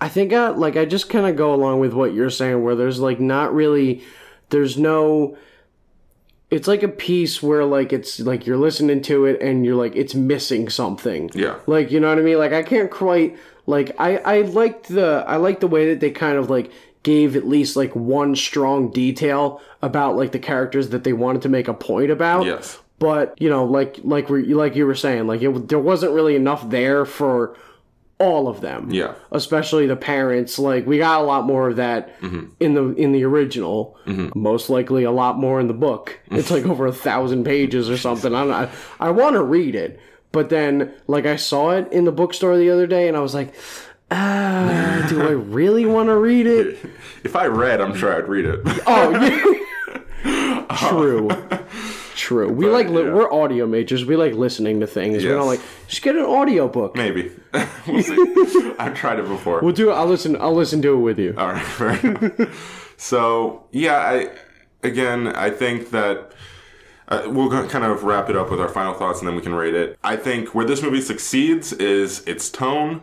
[0.00, 2.74] I think I like I just kind of go along with what you're saying, where
[2.74, 4.02] there's like not really,
[4.48, 5.36] there's no.
[6.50, 9.94] It's like a piece where like it's like you're listening to it and you're like
[9.94, 11.30] it's missing something.
[11.32, 11.58] Yeah.
[11.66, 12.38] Like you know what I mean?
[12.38, 16.10] Like I can't quite like I I liked the I liked the way that they
[16.10, 21.04] kind of like gave at least like one strong detail about like the characters that
[21.04, 22.44] they wanted to make a point about.
[22.46, 22.78] Yes.
[22.98, 26.36] But you know, like like we like you were saying, like it, there wasn't really
[26.36, 27.56] enough there for
[28.20, 28.90] all of them.
[28.92, 29.14] Yeah.
[29.32, 30.58] Especially the parents.
[30.58, 32.14] Like we got a lot more of that
[32.60, 33.96] in the in the original.
[34.36, 36.20] Most likely a lot more in the book.
[36.30, 38.32] It's like over a thousand pages or something.
[38.34, 39.98] I don't, I, I want to read it,
[40.30, 43.34] but then like I saw it in the bookstore the other day, and I was
[43.34, 43.54] like,
[44.10, 46.78] ah, do I really want to read it?
[47.24, 48.60] If I read, I'm sure I'd read it.
[48.86, 49.10] Oh,
[50.24, 50.66] yeah.
[50.88, 51.28] True.
[52.20, 52.52] True.
[52.52, 53.14] We like li- yeah.
[53.14, 54.04] we're audio majors.
[54.04, 55.24] We like listening to things.
[55.24, 56.94] We're not like just get an audio book.
[56.94, 57.32] Maybe.
[57.88, 58.74] we'll see.
[58.78, 59.60] I've tried it before.
[59.62, 59.90] We'll do.
[59.90, 59.94] it.
[59.94, 60.36] I'll listen.
[60.38, 61.34] I'll listen to it with you.
[61.38, 62.48] All right.
[62.98, 64.30] So yeah, I
[64.82, 66.32] again I think that
[67.08, 69.54] uh, we'll kind of wrap it up with our final thoughts and then we can
[69.54, 69.98] rate it.
[70.04, 73.00] I think where this movie succeeds is its tone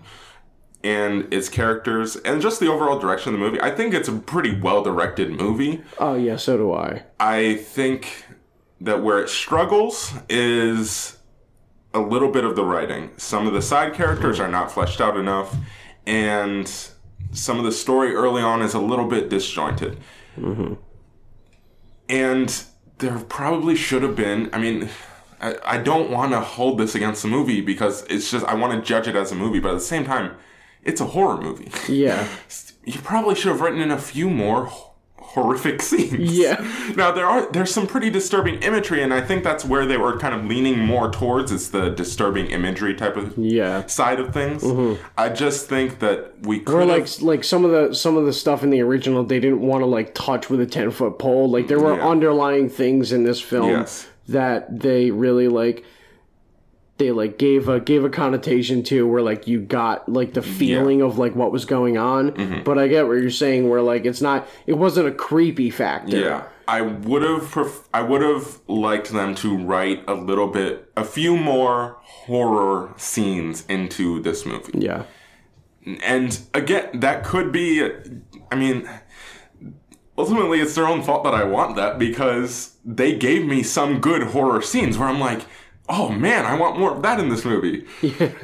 [0.84, 3.60] and its characters and just the overall direction of the movie.
[3.60, 5.82] I think it's a pretty well directed movie.
[5.98, 7.02] Oh yeah, so do I.
[7.20, 8.24] I think
[8.82, 11.18] that where it struggles is
[11.94, 13.12] a little bit of the writing.
[13.18, 15.56] Some of the side characters are not fleshed out enough,
[16.06, 16.72] and
[17.32, 19.98] some of the story early on is a little bit disjointed.
[20.38, 20.74] Mm-hmm.
[22.10, 22.64] And
[23.00, 24.50] there probably should have been.
[24.54, 24.90] I mean,
[25.42, 28.74] I, I don't want to hold this against the movie because it's just I want
[28.74, 30.36] to judge it as a movie, but at the same time,
[30.84, 31.72] it's a horror movie.
[31.92, 32.28] Yeah.
[32.86, 34.72] you probably should have written in a few more
[35.42, 36.38] horrific scenes.
[36.38, 36.58] Yeah.
[36.96, 40.18] Now there are there's some pretty disturbing imagery, and I think that's where they were
[40.18, 41.52] kind of leaning more towards.
[41.52, 43.86] It's the disturbing imagery type of Yeah.
[43.86, 44.64] side of things.
[44.64, 45.02] Mm-hmm.
[45.18, 48.26] I just think that we could Or have like like some of the some of
[48.26, 51.20] the stuff in the original they didn't want to like touch with a ten foot
[51.20, 51.50] pole.
[51.50, 52.08] Like there were Yeah.
[52.08, 54.08] underlying things in this film Yes.
[54.28, 55.84] that they really like
[56.98, 61.02] they like gave a gave a connotation to where like you got like the feeling
[61.02, 62.32] of like what was going on.
[62.32, 62.64] Mm-hmm.
[62.64, 66.18] But I get what you're saying where like it's not it wasn't a creepy factor.
[66.18, 67.50] Yeah, I would have.
[67.50, 72.94] Pref- I would have liked them to write a little bit, a few more horror
[72.98, 74.80] scenes into this movie.
[74.80, 75.04] Yeah.
[76.04, 77.90] And again, that could be.
[78.52, 78.90] I mean,
[80.18, 84.24] ultimately, it's their own fault that I want that because they gave me some good
[84.24, 85.44] horror scenes where I'm like,
[85.90, 87.86] oh man, I want more of that in this movie.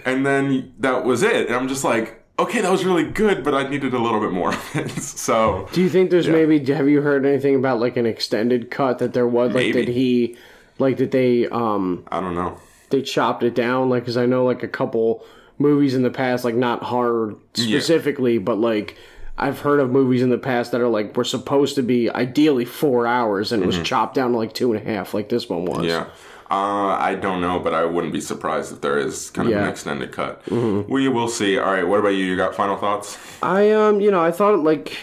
[0.05, 1.47] And then that was it.
[1.47, 4.31] And I'm just like, okay, that was really good, but I needed a little bit
[4.31, 4.89] more of it.
[5.01, 5.67] so.
[5.73, 9.13] Do you think there's maybe have you heard anything about like an extended cut that
[9.13, 9.85] there was like Maybe.
[9.85, 10.37] did he
[10.79, 12.57] like did they um I don't know.
[12.89, 15.23] they chopped it down like because i know like a couple
[15.59, 18.97] movies in the past like not horror specifically but like
[19.37, 22.65] i've heard of movies in the past that are like were supposed to be ideally
[22.65, 25.47] four hours and it was chopped down to like two and a half like this
[25.47, 25.87] one was Mm-hmm.
[25.87, 26.07] Yeah.
[26.53, 29.69] Uh, I don't know, but I wouldn't be surprised if there is kind of an
[29.69, 30.43] extended cut.
[30.51, 31.57] We will see.
[31.57, 32.25] All right, what about you?
[32.25, 33.17] You got final thoughts?
[33.41, 34.95] i um you know i thought like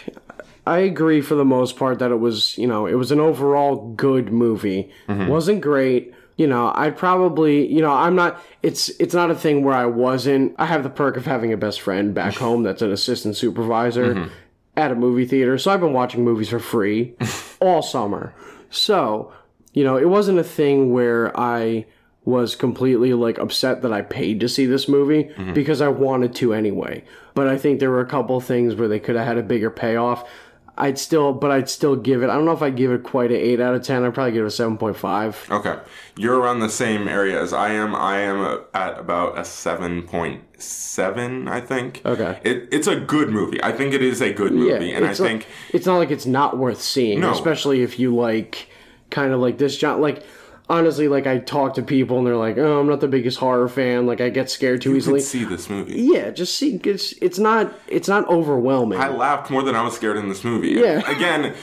[0.66, 3.92] i agree for the most part that it was you know it was an overall
[3.96, 9.30] good movie wasn't great you know i'd probably you know i'm not it's it's not
[9.30, 12.34] a thing where i wasn't i have the perk of having a best friend back
[12.44, 14.30] home that's an assistant supervisor
[14.76, 17.12] at a movie theater so i've been watching movies for free
[17.60, 18.32] all summer
[18.70, 19.30] so
[19.72, 21.84] you know it wasn't a thing where i
[22.24, 25.54] was completely like upset that I paid to see this movie mm-hmm.
[25.54, 27.02] because I wanted to anyway.
[27.34, 29.70] But I think there were a couple things where they could have had a bigger
[29.70, 30.28] payoff.
[30.76, 32.30] I'd still, but I'd still give it.
[32.30, 34.02] I don't know if I'd give it quite an eight out of ten.
[34.02, 35.46] I'd probably give it a seven point five.
[35.50, 35.78] Okay.
[36.16, 37.94] You're around the same area as I am.
[37.94, 42.00] I am at about a 7.7, I think.
[42.04, 42.40] Okay.
[42.44, 43.62] It, it's a good movie.
[43.62, 44.92] I think it is a good movie.
[44.92, 45.46] and I think.
[45.72, 47.32] it's not like it's not worth seeing, No.
[47.32, 48.69] especially if you like
[49.10, 50.00] kind of like this John.
[50.00, 50.22] Like
[50.68, 53.68] honestly, like I talk to people and they're like, "Oh, I'm not the biggest horror
[53.68, 54.06] fan.
[54.06, 56.00] Like I get scared too you easily." see this movie.
[56.00, 56.80] Yeah, just see.
[56.84, 58.98] It's it's not it's not overwhelming.
[59.00, 60.68] I laughed more than I was scared in this movie.
[60.70, 61.02] Yeah.
[61.16, 61.54] Again,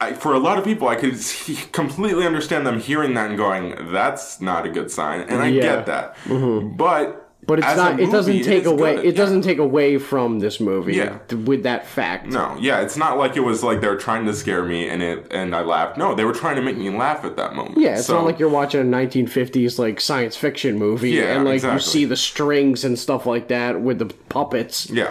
[0.00, 3.36] I, for a lot of people, I could see, completely understand them hearing that and
[3.38, 5.62] going, "That's not a good sign," and I Yeah.
[5.62, 6.16] get that.
[6.24, 6.76] Mm-hmm.
[6.76, 8.00] But But it's as not.
[8.00, 8.96] it doesn't take is away.
[8.96, 9.04] good.
[9.04, 9.22] It Yeah.
[9.22, 10.94] doesn't take away from this movie.
[10.94, 11.18] Yeah.
[11.28, 12.26] th- With that fact.
[12.26, 15.00] No, yeah, it's not like it was like they were trying to scare me and
[15.02, 15.96] it and I laughed.
[15.96, 17.78] No, they were trying to make me laugh at that moment.
[17.78, 21.44] Yeah, it's So- not like you're watching a 1950s like science fiction movie Yeah, and
[21.44, 21.76] like exactly.
[21.76, 24.90] you see the strings and stuff like that with the puppets.
[24.90, 25.10] Yeah.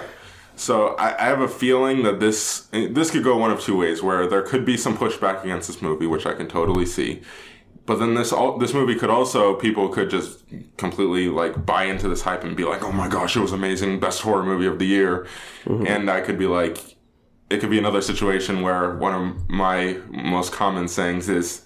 [0.58, 4.02] So I, I have a feeling that this this could go one of two ways,
[4.04, 7.21] where there could be some pushback against this movie, which I can totally see.
[7.86, 10.43] But then this all this movie could also people could just
[10.78, 14.00] completely like buy into this hype and be like, oh my gosh, it was amazing,
[14.00, 15.28] best horror movie of the year,
[15.65, 15.86] mm-hmm.
[15.86, 16.80] and I could be like,
[17.50, 21.62] it could be another situation where one of my most common sayings is,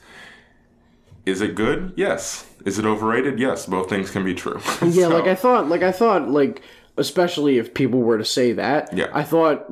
[1.26, 1.94] is it good?
[1.96, 2.46] Yes.
[2.66, 3.40] Is it overrated?
[3.40, 3.66] Yes.
[3.66, 4.60] Both things can be true.
[4.82, 6.62] Yeah, So- like I thought, like I thought, like
[6.98, 9.08] especially if people were to say that, Yeah.
[9.14, 9.72] I thought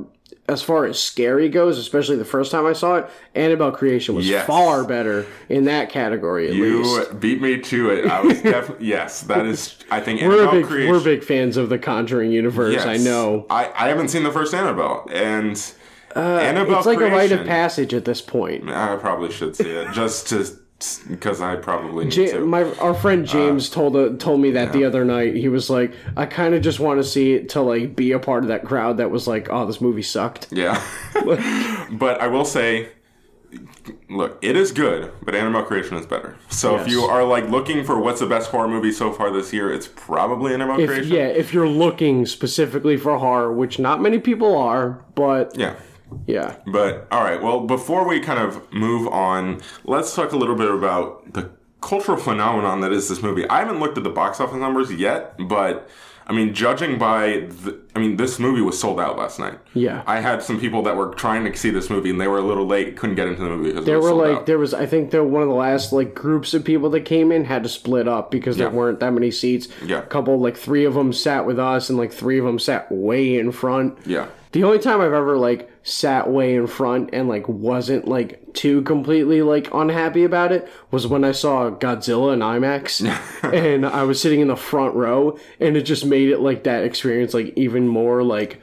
[0.49, 4.27] as far as scary goes, especially the first time I saw it, Annabelle Creation was
[4.29, 4.47] Yes.
[4.47, 7.19] far better in that category at You least.
[7.19, 8.05] beat me to it.
[8.05, 9.21] I was definitely yes.
[9.23, 9.75] That is.
[9.91, 10.91] I think We're Annabelle big Creation.
[10.93, 12.73] we're big fans of the Conjuring universe.
[12.75, 12.86] yes.
[12.86, 13.45] I know.
[13.49, 15.62] I, I haven't seen the first Annabelle, and
[16.15, 18.69] Annabelle Uh, It's like a rite of passage at this point.
[18.69, 20.45] I probably should see it just to
[21.09, 22.45] because I probably need Ja- to.
[22.45, 25.35] my our friend James told uh, told me that the other night.
[25.35, 28.19] He was like, I kind of just want to see it to like be a
[28.19, 30.47] part of that crowd that was like, oh, this movie sucked.
[30.51, 30.81] Yeah.
[31.91, 32.89] but I will say,
[34.09, 36.35] look, it is good, but Annabelle Creation is better.
[36.49, 39.51] So if you are like looking for what's the best horror movie so far this
[39.53, 41.11] year, it's probably Annabelle If, Creation.
[41.15, 45.75] yeah, if you're looking specifically for horror, which not many people are, but Yeah.
[46.26, 50.56] Yeah, But all right, well, before we kind of move on, let's talk a little
[50.56, 51.50] bit about the
[51.82, 53.48] cultural phenomenon that is this movie.
[53.50, 55.88] I haven't looked at the box office numbers yet, but
[56.30, 59.60] I mean, judging by, the, I mean, this movie was sold out last night.
[59.74, 60.04] Yeah.
[60.06, 62.41] I had some people that were trying to see this movie and they were a
[62.41, 64.46] little late, couldn't get into the movie because there it was were sold like out.
[64.46, 67.32] there was I think there one of the last like groups of people that came
[67.32, 68.74] in had to split up because there Yeah.
[68.74, 69.70] weren't that many seats.
[69.86, 70.00] Yeah.
[70.00, 72.91] a couple like three of them sat with us and like three of them sat
[72.91, 73.98] way in front.
[74.06, 74.28] Yeah.
[74.52, 78.82] The only time I've ever like sat way in front and like wasn't like too
[78.82, 83.08] completely like unhappy about it was when I saw Godzilla in IMAX
[83.54, 86.84] and I was sitting in the front row and it just made it like that
[86.84, 88.60] experience like even more like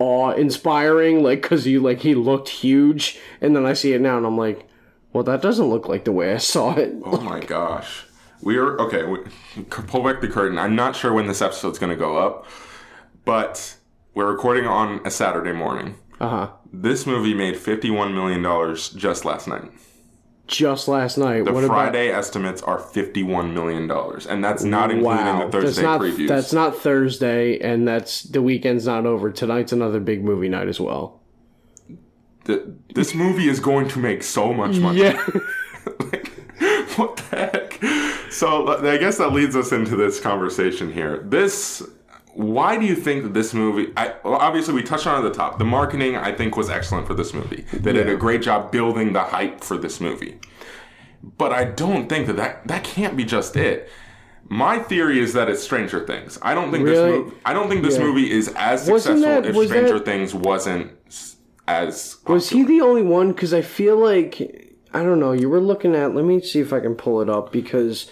[0.00, 4.16] awe inspiring like cuz he like he looked huge and then I see it now
[4.16, 4.66] and I'm like
[5.12, 6.92] well that doesn't look like the way I saw it.
[7.04, 8.04] Oh my gosh.
[8.42, 9.04] We are okay.
[9.04, 9.18] We,
[9.70, 10.58] pull back the curtain.
[10.58, 12.46] I'm not sure when this episode's going to go up,
[13.24, 13.76] but
[14.16, 15.94] we're recording on a Saturday morning.
[16.20, 16.48] Uh-huh.
[16.72, 19.70] This movie made 51 million dollars just last night.
[20.46, 21.44] Just last night.
[21.44, 25.50] The what about Friday estimates are 51 million dollars, and that's not including Wow, the
[25.52, 26.28] Thursday that's not previews.
[26.28, 29.30] that's not Thursday, and that's the weekend's not over.
[29.32, 31.20] Tonight's another big movie night as well.
[32.44, 32.62] Th-
[32.94, 35.00] this movie is going to make so much money.
[35.00, 35.20] Yeah,
[36.12, 36.28] like,
[36.96, 38.32] what the heck?
[38.32, 41.18] So I guess that leads us into this conversation here.
[41.24, 41.82] This,
[42.36, 43.92] why do you think that this movie?
[43.96, 45.58] I, well, obviously, we touched on it at the top.
[45.58, 47.64] The marketing, I think, was excellent for this movie.
[47.72, 50.38] They did a great job building the hype for this movie.
[51.38, 53.88] But I don't think that that, that can't be just it.
[54.48, 56.38] My theory is that it's Stranger Things.
[56.42, 57.10] I don't think Really?
[57.10, 57.36] this movie.
[57.44, 58.04] I don't think this Yeah.
[58.04, 60.90] movie is as successful that- if Stranger that- Things wasn't
[61.66, 62.18] as.
[62.28, 63.32] was he the only one?
[63.32, 64.62] Because I feel like
[64.94, 65.32] I don't know.
[65.32, 66.14] You were looking at.
[66.14, 68.08] Let me see if I can pull it up because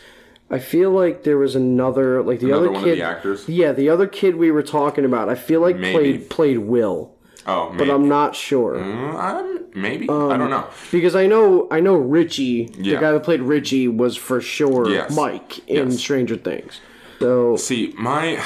[0.50, 2.92] I feel like there was another like the Another other one kid.
[2.92, 3.48] of the actors.
[3.48, 5.28] Yeah, the other kid we were talking about.
[5.28, 5.92] I feel like Maybe.
[6.18, 7.14] played played Will,
[7.46, 7.90] Oh, but.
[7.90, 8.74] I'm not sure.
[8.74, 10.04] Mm, I'm- maybe.
[10.08, 10.66] I don't know.
[10.92, 12.94] Because I know I know Richie, Yeah.
[12.96, 15.14] the guy that played Richie, was for sure Yes.
[15.16, 15.98] Mike in Yes.
[15.98, 16.80] Stranger Things.
[17.20, 18.38] So See, my,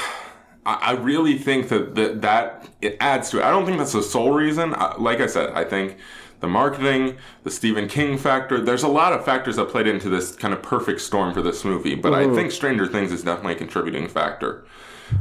[0.65, 3.45] I, I really think that, that that it adds to it.
[3.45, 4.73] I don't think that's the sole reason.
[4.75, 5.97] I, like I said, I think
[6.41, 8.61] the marketing, the Stephen King factor.
[8.61, 11.65] There's a lot of factors that played into this kind of perfect storm for this
[11.65, 11.95] movie.
[11.95, 14.65] But I think Stranger Things is definitely a contributing factor.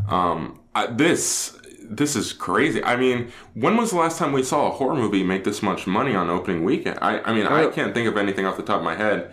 [0.10, 1.54] Um, I, this.
[1.90, 2.84] This is crazy.
[2.84, 5.88] I mean, when was the last time we saw a horror movie make this much
[5.88, 7.00] money on opening weekend?
[7.02, 9.32] I, I mean, I can't think of anything off the top of my head.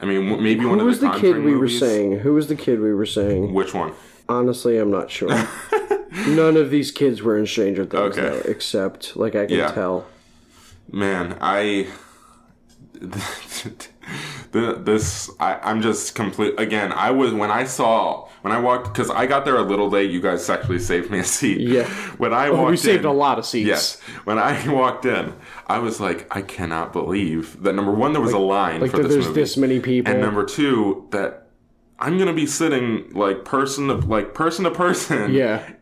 [0.00, 2.20] I mean, maybe one who of was the the kid we were saying?
[2.20, 3.52] Who was the kid we were saying?
[3.52, 3.92] Which one?
[4.26, 5.28] Honestly, I'm not sure.
[6.26, 8.22] None of these kids were in Stranger Things, Okay.
[8.22, 9.70] though, except like I can Yeah.
[9.72, 10.06] tell.
[10.92, 11.88] Man, I
[14.52, 16.92] the, this I, I'm just complete again.
[16.92, 20.10] I was when I saw when I walked because I got there a little late.
[20.10, 21.60] You guys actually saved me a seat.
[21.60, 21.88] Yeah.
[22.18, 23.66] When I oh, walked, we saved in- a lot of seats.
[23.66, 24.00] Yes.
[24.24, 25.32] When I walked in,
[25.66, 27.74] I was like, I cannot believe that.
[27.74, 30.12] Number one, there was a line Like for that this there's movie, this many people.
[30.12, 31.48] and number two, that
[31.98, 35.32] I'm gonna be sitting like person to like person to person.
[35.32, 35.72] yeah.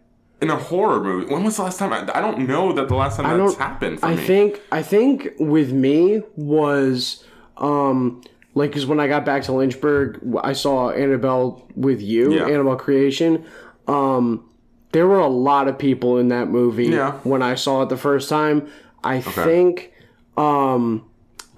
[0.42, 1.32] In a horror movie.
[1.32, 1.92] When was the last time?
[1.92, 4.22] I, I don't know that the last time that's happened for I me.
[4.26, 7.22] think I think with me was
[7.58, 8.22] um
[8.54, 12.46] like because when I got back to Lynchburg, I saw Annabelle with you, Yeah.
[12.46, 13.44] Annabelle Creation.
[13.86, 14.48] Um,
[14.92, 17.12] there were a lot of people in that movie Yeah.
[17.22, 18.68] when I saw it the first time.
[19.04, 19.92] I think
[20.36, 21.04] um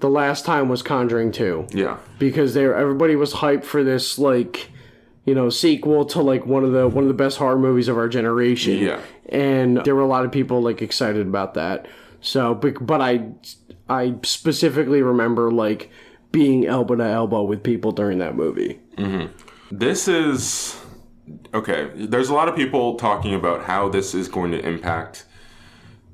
[0.01, 1.97] the last time was Conjuring Two yeah.
[2.19, 4.69] because they everybody was hyped for this like
[5.25, 7.97] you know sequel to like one of the one of the best horror movies of
[7.97, 8.99] our generation Yeah.
[9.29, 11.87] and there were a lot of people like excited about that
[12.21, 13.27] so but, but i
[13.89, 15.89] i specifically remember like
[16.31, 18.79] being elbow to elbow with people during that movie
[19.71, 20.79] This is
[21.53, 21.89] okay.
[21.95, 25.25] There's a lot of people talking about how this is going to impact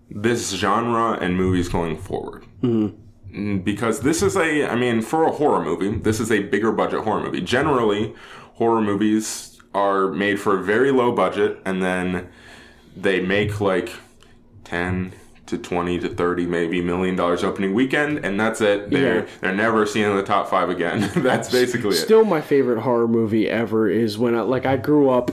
[0.10, 2.46] this genre and movies going forward.
[2.62, 6.72] Mm, Because this is a, I mean, for a horror movie, this is a bigger
[6.72, 7.42] budget horror movie.
[7.42, 8.14] Generally,
[8.60, 12.28] horror movies are made for a very low budget and then
[12.96, 13.92] they make like
[14.66, 15.14] 10
[15.48, 18.92] to 20 to 30 maybe million dollars opening weekend and that's it.
[18.92, 19.26] They're Yeah.
[19.42, 21.10] they're never seeing the top 5 again.
[21.24, 22.02] That's basically it.
[22.02, 25.32] Still, my favorite horror movie ever is when I like I grew up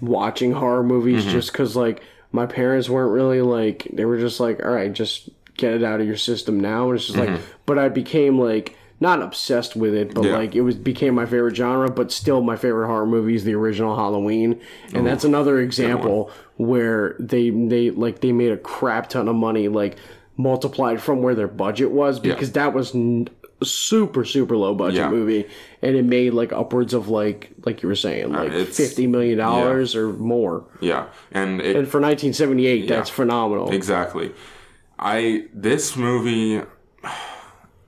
[0.00, 1.32] watching horror movies Mm-hmm.
[1.32, 2.02] just because like
[2.32, 6.00] my parents weren't really like they were just like all right just get it out
[6.00, 6.86] of your system now.
[6.90, 10.24] And it's just like but I became like not obsessed with it but.
[10.24, 10.36] Yeah.
[10.36, 13.54] like it was became my favorite genre but still my favorite horror movie is the
[13.54, 14.60] original Halloween
[14.94, 19.68] and that's another example where they they like they made a crap ton of money
[19.68, 19.96] like
[20.36, 23.28] multiplied from where their budget was because that was n-
[23.62, 25.10] super super low budget Yeah.
[25.10, 25.46] movie
[25.82, 29.06] and it made like upwards of like like you were saying uh, like it's- 50
[29.06, 34.32] million dollars or more yeah and it and for 1978 that's phenomenal Exactly.
[34.98, 36.62] I this movie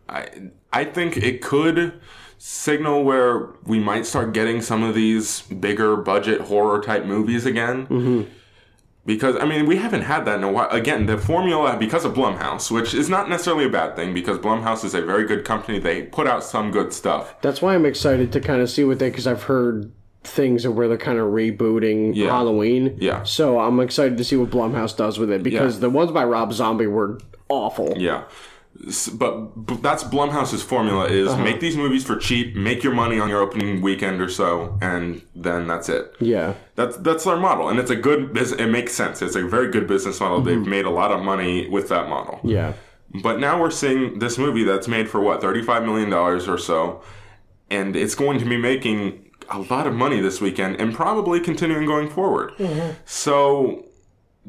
[0.09, 0.29] I
[0.73, 2.01] I think it could
[2.39, 7.87] signal where we might start getting some of these bigger budget horror type movies again.
[7.87, 8.23] Mm-hmm.
[9.05, 10.69] Because I mean, we haven't had that in a while.
[10.71, 14.85] Again, the formula because of Blumhouse, which is not necessarily a bad thing, because Blumhouse
[14.85, 15.81] is a very good company.
[15.81, 17.35] They put out some good stuff.
[17.43, 19.91] that's why i'm excited to kind of see what they because i've heard
[20.23, 22.29] things of where they're kind of rebooting Yeah.
[22.29, 23.25] halloween Yeah.
[23.25, 25.81] so i'm excited to see what blumhouse does with it because Yeah.
[25.81, 27.19] the ones by rob zombie were
[27.49, 28.23] awful Yeah.
[28.89, 31.43] S- But that's Blumhouse's formula is Uh-huh.
[31.45, 35.23] make these movies for cheap, make your money on your opening weekend or so, and
[35.37, 36.15] then that's it.
[36.21, 38.37] yeah That's that's their model, and it's a good.
[38.37, 39.23] It makes sense.
[39.23, 40.41] It's a very good business model.
[40.41, 42.41] They've made a lot of money with that model.
[42.43, 42.73] yeah
[43.23, 46.59] But now we're seeing this movie that's made for what thirty five million dollars or
[46.59, 47.03] so,
[47.71, 48.99] and it's going to be making
[49.51, 52.53] a lot of money this weekend, and probably continuing going forward.
[53.05, 53.85] So,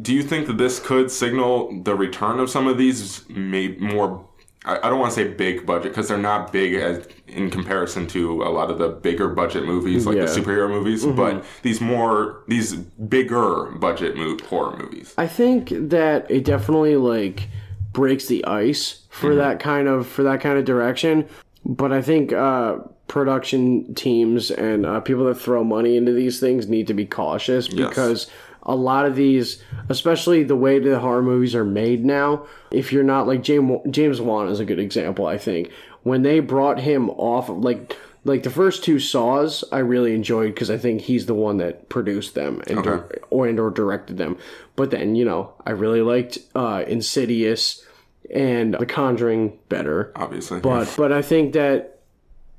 [0.02, 4.26] do you think that this could signal the return of some of these made more?
[4.66, 8.44] I don't want to say big budget because they're not big as in comparison to
[8.44, 10.28] a lot of the bigger budget movies like the Yeah.
[10.30, 10.42] Mm-hmm.
[10.50, 15.14] superhero movies, but these more these bigger budget mo- horror movies.
[15.18, 17.50] I think that it definitely like
[17.92, 19.38] breaks the ice for Mm-hmm.
[19.40, 21.28] that kind of for that kind of direction.
[21.66, 22.78] But I think uh,
[23.10, 27.68] production teams and uh, people that throw money into these things need to be cautious
[27.68, 28.30] because
[28.66, 33.04] a lot of these, especially the way the horror movies are made now, if you're
[33.04, 35.26] not like James James Wan is a good example.
[35.26, 35.72] I think
[36.04, 37.96] when they brought him off, like
[38.26, 41.90] like the first two Saws, I really enjoyed because I think he's the one that
[41.90, 44.38] produced them and dir- or and or directed them.
[44.76, 47.86] But then you know I really liked uh, Insidious
[48.34, 50.12] and The Conjuring better.
[50.16, 52.00] Obviously, But but I think that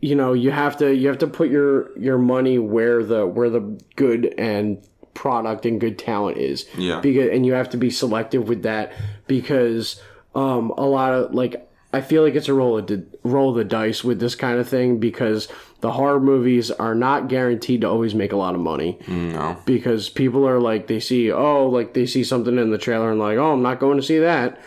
[0.00, 3.48] you know you have to you have to put your your money where the where
[3.48, 6.66] the good and product and good talent is.
[6.76, 7.00] Yeah.
[7.00, 8.92] Because and you have to be selective with that
[9.26, 10.00] because
[10.34, 13.56] um a lot of like I feel like it's a roll of di- roll of
[13.56, 15.48] the dice with this kind of thing because
[15.80, 20.08] the horror movies are not guaranteed to always make a lot of money no, because
[20.08, 23.38] people are like they see oh like they see something in the trailer and like
[23.38, 24.60] oh I'm not going to see that.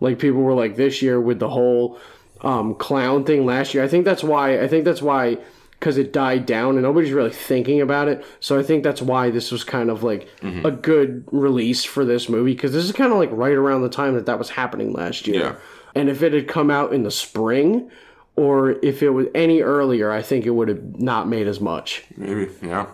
[0.00, 1.98] Like people were like this year with the whole
[2.42, 3.82] um, clown thing last year.
[3.82, 5.38] I think that's why I think that's why
[5.84, 8.24] because it died down and nobody's really thinking about it.
[8.40, 10.64] So I think that's why this was kind of like Mm-hmm.
[10.64, 13.90] a good release for this movie because this is kind of like right around the
[13.90, 15.40] time that that was happening last year.
[15.42, 15.54] Yeah.
[15.94, 17.90] And if it had come out in the spring
[18.34, 22.02] or if it was any earlier, I think it would have not made as much.
[22.16, 22.86] Maybe, yeah.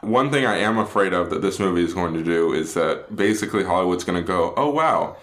[0.00, 3.14] One thing I am afraid of that this movie is going to do is that
[3.14, 5.16] basically Hollywood's going to go, oh wow,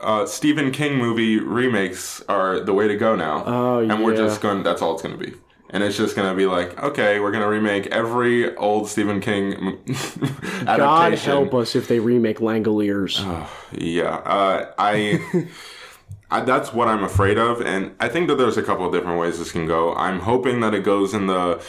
[0.00, 3.44] uh, Stephen King movie remakes are the way to go now.
[3.46, 5.34] Oh, And we're just going, that's all it's going to be.
[5.72, 9.20] And it's just going to be like, okay, we're going to remake every old Stephen
[9.20, 10.66] King adaptation.
[10.66, 13.18] God help us if they remake Langoliers.
[13.72, 15.48] Yeah, uh, I,
[16.30, 16.40] I.
[16.42, 19.38] That's what I'm afraid of, and I think that there's a couple of different ways
[19.38, 19.94] this can go.
[19.94, 21.64] I'm hoping that it goes in the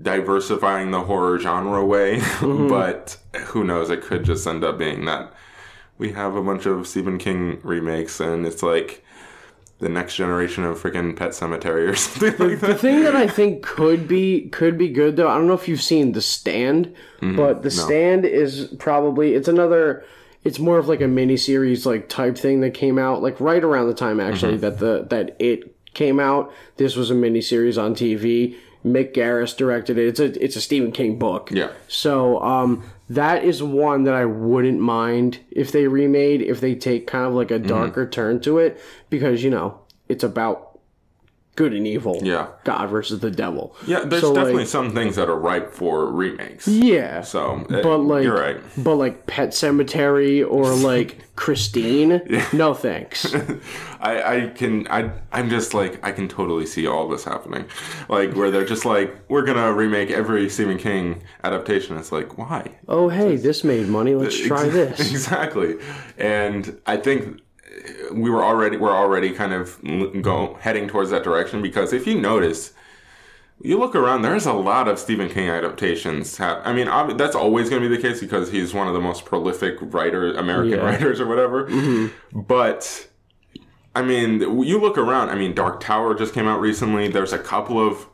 [0.00, 3.90] diversifying the horror genre way, but who knows?
[3.90, 5.32] It could just end up being that
[5.98, 9.04] we have a bunch of Stephen King remakes, and it's like
[9.82, 13.62] the next generation of freaking Pet Sematary or something like The thing that I think
[13.64, 17.62] could be could be good though, I don't know if you've seen The Stand, but
[17.62, 20.04] The Stand is probably it's another
[20.44, 23.62] it's more of like a mini series like type thing that came out like right
[23.62, 26.52] around the time actually that the that it came out.
[26.76, 28.56] This was a mini series on TV.
[28.84, 30.06] Mick Garris directed it.
[30.08, 31.50] It's a it's a Stephen King book.
[31.52, 31.72] Yeah.
[31.88, 32.84] So um
[33.14, 37.34] that is one that I wouldn't mind if they remade if they take kind of
[37.34, 37.68] like a mm-hmm.
[37.68, 40.71] darker turn to it because you know it's about
[41.54, 42.18] good and evil.
[42.22, 42.48] Yeah.
[42.64, 43.76] God versus the devil.
[43.86, 46.66] Yeah, there's So, definitely like, some things that are ripe for remakes.
[46.66, 47.20] yeah.
[47.20, 48.58] So, uh, But like, you're right.
[48.78, 52.22] but like Pet Sematary or like Christine,
[52.52, 53.34] no thanks.
[54.00, 57.64] I, I can I I'm just like I can totally see all this happening,
[58.08, 61.96] like where they're just like we're gonna remake every Stephen King adaptation.
[61.96, 62.78] It's like why?
[62.88, 64.14] Oh hey, this made money.
[64.14, 65.00] Let's try Ex- this.
[65.12, 65.76] exactly,
[66.18, 67.40] and I think
[68.12, 69.78] we were already we're already kind of
[70.22, 72.72] go heading towards that direction because if you notice.
[73.64, 74.22] You look around.
[74.22, 76.40] There's a lot of Stephen King adaptations.
[76.40, 79.24] I mean, that's always going to be the case because he's one of the most
[79.24, 80.84] prolific writer, American Yeah.
[80.84, 81.68] writers, or whatever.
[81.68, 82.40] Mm-hmm.
[82.40, 83.06] But
[83.94, 85.30] I mean, you look around.
[85.30, 87.06] I mean, Dark Tower just came out recently.
[87.06, 88.08] There's a couple of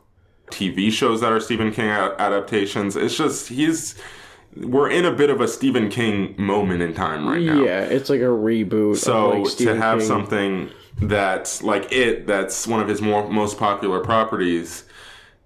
[0.51, 2.95] TV shows that are Stephen King adaptations.
[2.95, 3.95] It's just he's
[4.55, 7.61] we're in a bit of a Stephen King moment in time right now.
[7.63, 8.97] Yeah, it's like a reboot.
[8.97, 10.07] So of like to have King.
[10.07, 10.69] something
[11.01, 14.83] that's like it, that's one of his more most popular properties,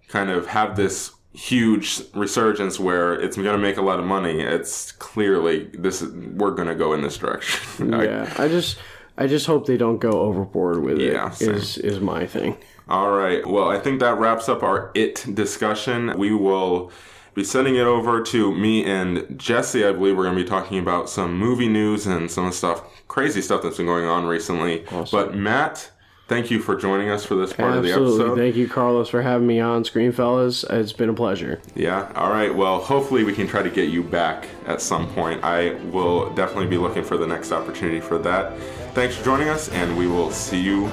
[0.08, 4.40] kind of have this huge resurgence where it's going to make a lot of money.
[4.40, 7.94] It's clearly this is we're going to go in this direction.
[7.96, 8.78] I- Yeah, I just
[9.18, 11.12] I just hope they don't go overboard with it.
[11.14, 11.52] Yeah, same.
[11.52, 12.58] is is my thing.
[12.90, 13.46] All right.
[13.46, 16.18] Well, I think that wraps up our it discussion.
[16.18, 16.92] We will
[17.34, 19.86] be sending it over to me and Jesse.
[19.86, 23.42] I believe we're going to be talking about some movie news and some stuff, crazy
[23.42, 24.86] stuff that's been going on recently.
[25.12, 25.92] But Matt,
[26.28, 28.38] thank you for joining us for this part of the episode.
[28.38, 30.64] Thank you, Carlos, for having me on Screen Fellas.
[30.70, 31.62] It's been a pleasure.
[31.76, 32.12] Yeah.
[32.16, 32.54] All right.
[32.54, 35.44] Well, hopefully we can try to get you back at some point.
[35.44, 38.58] I will definitely be looking for the next opportunity for that.
[38.94, 40.90] Thanks for joining us, and we will see you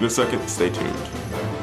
[0.00, 0.46] in a second.
[0.48, 1.53] Stay tuned.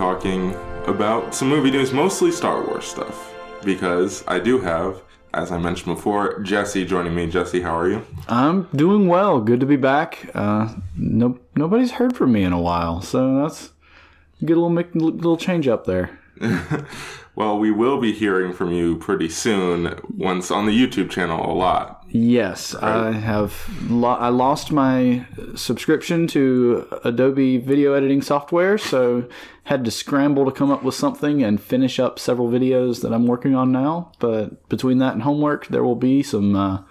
[0.00, 0.54] Talking
[0.86, 5.02] about some movie news, mostly Star Wars stuff, because I do have,
[5.34, 7.26] as I mentioned before, Jesse joining me.
[7.26, 8.06] Jesse, how are you?
[8.26, 9.42] I'm doing well.
[9.42, 10.30] Good to be back.
[10.32, 13.72] Uh, no, nobody's heard from me in a while, so that's
[14.42, 16.18] get a little little change up there.
[17.40, 21.56] Well, we will be hearing from you pretty soon, once on the YouTube channel a
[21.56, 22.04] lot.
[22.10, 23.66] Yes, I have.
[23.88, 25.24] Lo- I lost my
[25.54, 29.26] subscription to Adobe video editing software, so
[29.64, 33.26] had to scramble to come up with something and finish up several videos that I'm
[33.26, 34.12] working on now.
[34.18, 36.82] But between that and homework, there will be some uh,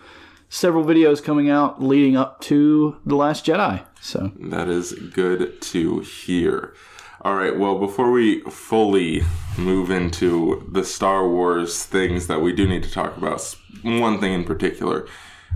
[0.50, 3.86] several videos coming out leading up to the Last Jedi.
[4.02, 6.74] So That is good to hear.
[7.22, 9.24] All right, well, before we fully
[9.58, 14.34] move into the Star Wars things that we do need to talk about, one thing
[14.34, 15.06] in particular,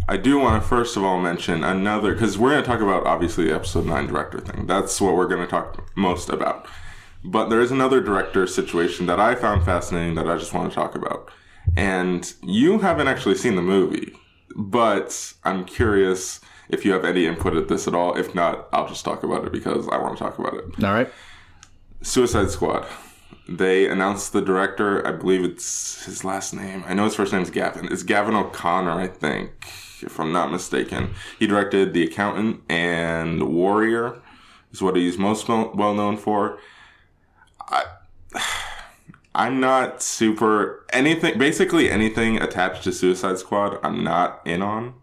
[0.10, 3.06] I do want to first of all mention another, because we're going to talk about
[3.06, 4.68] obviously the episode 9 director thing.
[4.68, 6.68] That's what we're going to talk most about.
[7.24, 10.76] But there is another director situation that I found fascinating that I just want to
[10.76, 11.32] talk about.
[11.78, 14.14] And you haven't actually seen the movie,
[14.58, 18.18] but I'm curious if you have any input at this at all.
[18.18, 20.84] If not, I'll just talk about it because I want to talk about it.
[20.84, 21.10] all right.
[22.04, 22.86] Suicide Squad.
[23.48, 25.06] They announced the director.
[25.08, 26.84] I believe it's his last name.
[26.86, 27.92] I know his first name is Gavin.
[27.92, 29.52] It's Gavin O'Connor, I think,
[30.02, 31.14] if I'm not mistaken.
[31.40, 34.22] He directed The Accountant and Warrior,
[34.72, 36.60] is what he's most well known for.
[37.62, 37.86] I,
[39.36, 41.38] I'm not super anything.
[41.40, 44.94] Basically, anything attached to Suicide Squad, I'm not in on.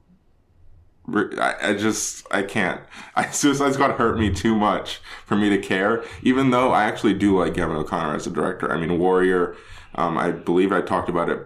[1.14, 2.80] I, I just I can't.
[3.16, 6.04] I, Suicide Squad hurt me too much for me to care.
[6.22, 8.72] Even though I actually do like Gavin O'Connor as a director.
[8.72, 9.56] I mean, Warrior.
[9.96, 11.44] Um, I believe I talked about it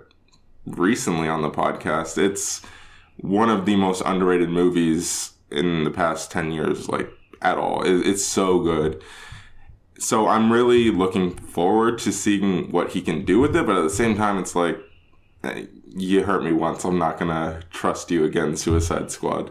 [0.67, 2.19] recently on the podcast.
[2.19, 2.61] It's
[3.17, 7.11] one of the most underrated movies in the past ten years, like
[7.41, 7.83] at all.
[7.83, 9.03] It, it's so good.
[9.99, 13.65] So I'm really looking forward to seeing what he can do with it.
[13.65, 14.79] But at the same time, it's like
[15.97, 16.85] you hurt me once.
[16.85, 19.51] I'm not gonna trust you again, Suicide Squad.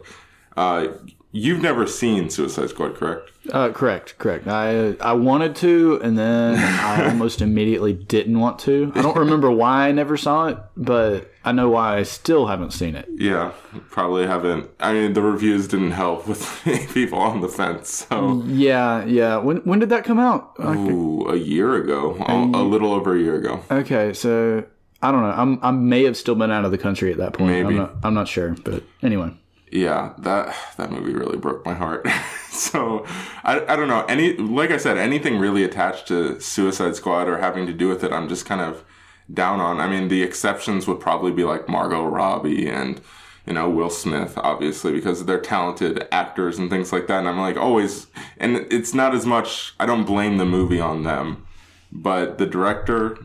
[0.56, 0.88] Uh,
[1.32, 3.32] you've never seen Suicide Squad, correct?
[3.52, 4.48] Uh, correct, correct.
[4.48, 8.92] I I wanted to, and then I almost immediately didn't want to.
[8.96, 12.72] I don't remember why I never saw it, but I know why I still haven't
[12.72, 13.08] seen it.
[13.16, 13.52] Yeah,
[13.90, 14.70] probably haven't.
[14.80, 16.62] I mean, the reviews didn't help with
[16.94, 18.06] people on the fence.
[18.10, 19.38] So, Yeah, yeah.
[19.38, 20.54] When when did that come out?
[20.60, 23.62] Ooh, a year ago, a, a little over a year ago.
[23.72, 24.64] okay, so
[25.04, 25.32] I don't know.
[25.32, 27.52] I'm I may have still been out of the country at that point.
[27.52, 27.68] Maybe.
[27.68, 29.32] I'm not I'm not sure, but anyway.
[29.70, 32.08] yeah, that that movie really broke my heart.
[32.50, 33.06] so
[33.44, 37.38] I, I don't know any like I said anything really attached to Suicide Squad or
[37.40, 38.14] having to do with it.
[38.14, 38.86] I'm just kind of
[39.32, 39.82] down on.
[39.82, 43.02] I mean, the exceptions would probably be like Margot Robbie and
[43.46, 47.20] you know Will Smith, obviously because they're talented actors and things like that.
[47.20, 49.74] And I'm like always, and it's not as much.
[49.82, 51.46] I don't blame the movie on them,
[51.92, 53.18] but the director.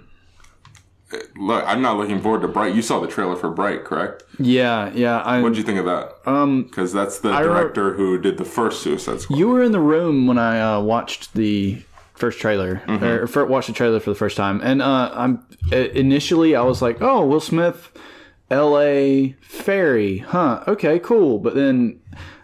[1.36, 2.74] Look, I'm not looking forward to Bright.
[2.74, 4.24] You saw the trailer for Bright, correct?
[4.38, 5.18] Yeah, yeah.
[5.20, 6.12] I, What did you think of that?
[6.26, 9.38] um, Because that's the I re- director who did the first Suicide Squad.
[9.38, 11.82] you were in the room when I uh, watched the
[12.14, 13.38] first trailer, Mm-hmm.
[13.38, 17.00] or watched the trailer for the first time, and uh, I'm initially I was like,
[17.00, 17.90] oh, Will Smith,
[18.50, 19.36] L.A.
[19.40, 20.64] Fairy, huh?
[20.66, 21.38] Okay, cool.
[21.38, 22.00] But then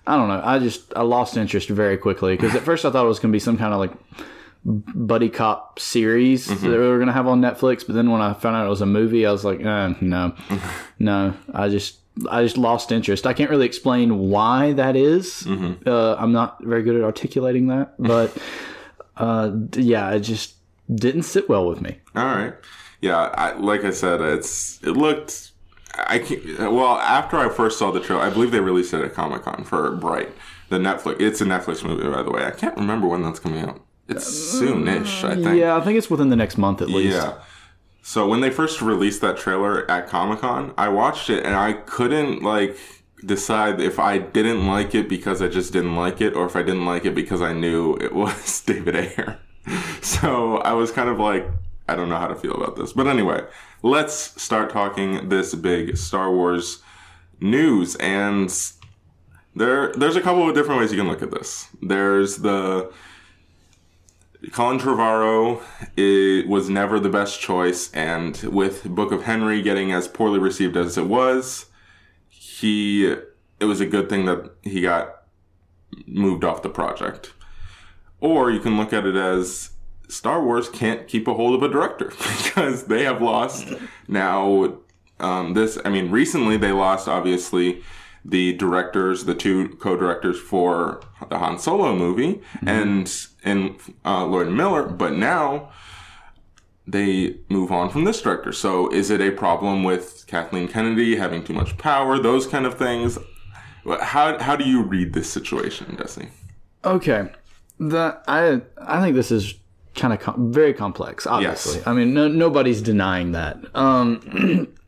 [0.07, 0.41] I don't know.
[0.45, 3.33] I just I lost interest very quickly because at first I thought it was going
[3.33, 3.93] to be some kind of like
[4.65, 6.71] buddy cop series Mm-hmm.
[6.71, 7.87] that we were going to have on Netflix.
[7.87, 10.35] But then when I found out it was a movie, I was like, eh, no,
[10.99, 11.35] no.
[11.53, 11.99] I just
[12.31, 13.27] I just lost interest.
[13.27, 15.43] I can't really explain why that is.
[15.47, 15.89] Mm-hmm.
[15.89, 18.37] Uh, I'm not very good at articulating that, but
[19.17, 20.55] uh, yeah, it just
[20.95, 21.99] didn't sit well with me.
[22.15, 22.55] All right.
[23.01, 25.51] Yeah, I, like I said, it's it looked.
[26.09, 29.15] I can't, well after I first saw the trailer, I believe they released it at
[29.15, 30.31] Comic Con for Bright,
[30.69, 31.21] the Netflix.
[31.21, 32.45] It's a Netflix movie, by the way.
[32.45, 33.81] I can't remember when that's coming out.
[34.09, 35.59] It's soonish, I think.
[35.59, 37.17] Yeah, I think it's within the next month at least.
[37.17, 37.39] Yeah.
[38.03, 41.73] So when they first released that trailer at Comic Con, I watched it and I
[41.73, 42.77] couldn't like
[43.25, 46.63] decide if I didn't like it because I just didn't like it or if I
[46.63, 49.41] didn't like it because I knew it was David Ayer.
[50.03, 51.49] So I was kind of like,
[51.89, 52.93] I don't know how to feel about this.
[52.93, 53.43] But anyway,
[53.83, 56.83] let's start talking this big Star Wars
[57.41, 58.55] news and
[59.57, 61.69] there there's a couple of different ways you can look at this.
[61.81, 62.93] There's the
[64.53, 65.63] Colin Trevorrow
[65.97, 70.77] it was never the best choice, and with Book of Henry getting as poorly received
[70.77, 71.67] as it was,
[72.29, 73.07] he
[73.61, 75.23] it was a good thing that he got
[76.07, 77.33] moved off the project.
[78.21, 79.71] Or you can look at it as
[80.09, 82.07] Star Wars can't keep a hold of a director
[82.45, 83.73] because they have lost
[84.09, 84.79] now.
[85.21, 87.83] Um, this, I mean, recently they lost obviously
[88.25, 93.13] the directors, the two co-directors for the Han Solo movie, and
[93.45, 94.85] and uh, Lord Miller.
[94.85, 95.71] But now
[96.87, 98.53] they move on from this director.
[98.53, 102.19] So is it a problem with Kathleen Kennedy having too much power?
[102.19, 103.19] Those kind of things.
[104.01, 106.29] How how do you read this situation, Destiny?
[106.85, 107.31] Okay,
[107.79, 109.55] the I I think this is
[109.95, 111.27] kind of com- very complex.
[111.27, 113.59] Obviously, I mean, no, nobody's denying that.
[113.75, 114.75] Um,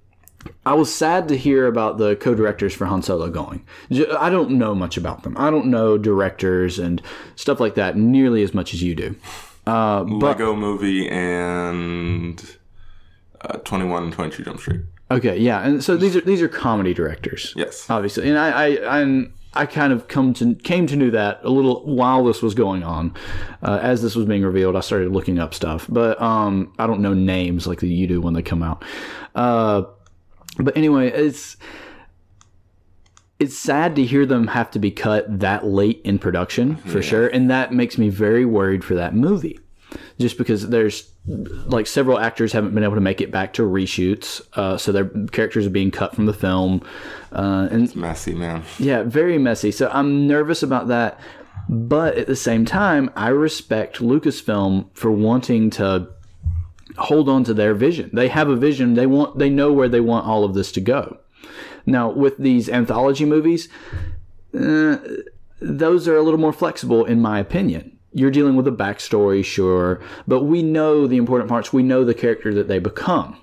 [0.64, 3.64] I was sad to hear about the co-directors for Han Solo going.
[4.18, 5.36] I don't know much about them.
[5.38, 7.00] I don't know directors and
[7.36, 9.16] stuff like that nearly as much as you do.
[9.66, 12.56] Uh, but Lego Movie and
[13.40, 14.82] uh, Twenty One and Twenty Two Jump Street.
[15.10, 17.52] okay, yeah, and so these are these are comedy directors.
[17.56, 17.88] Yes.
[17.90, 21.50] obviously, and I, I, and I kind of come to came to know that a
[21.50, 23.14] little while this was going on.
[23.62, 27.00] Uh, as this was being revealed, I started looking up stuff, but um, I don't
[27.00, 28.84] know names like you do when they come out.
[29.34, 29.82] Uh,
[30.58, 31.56] but anyway, it's
[33.38, 37.28] it's sad to hear them have to be cut that late in production for sure,
[37.28, 39.58] and that makes me very worried for that movie.
[40.18, 44.40] Just because there's like several actors haven't been able to make it back to reshoots,
[44.54, 46.82] uh, so their characters are being cut from the film,
[47.32, 48.62] uh, and it's Messy man.
[48.78, 49.70] yeah, very messy.
[49.70, 51.20] So I'm nervous about that.
[51.68, 56.08] But at the same time, I respect Lucasfilm for wanting to
[56.98, 58.10] hold on to their vision.
[58.12, 58.94] They have a vision.
[58.94, 61.18] They want they know where they want all of this to go.
[61.84, 63.68] Now, with these anthology movies,
[64.58, 64.96] uh,
[65.60, 67.98] those are a little more flexible in my opinion.
[68.12, 71.72] You're dealing with a backstory, sure, but we know the important parts.
[71.72, 73.38] We know the character that they become.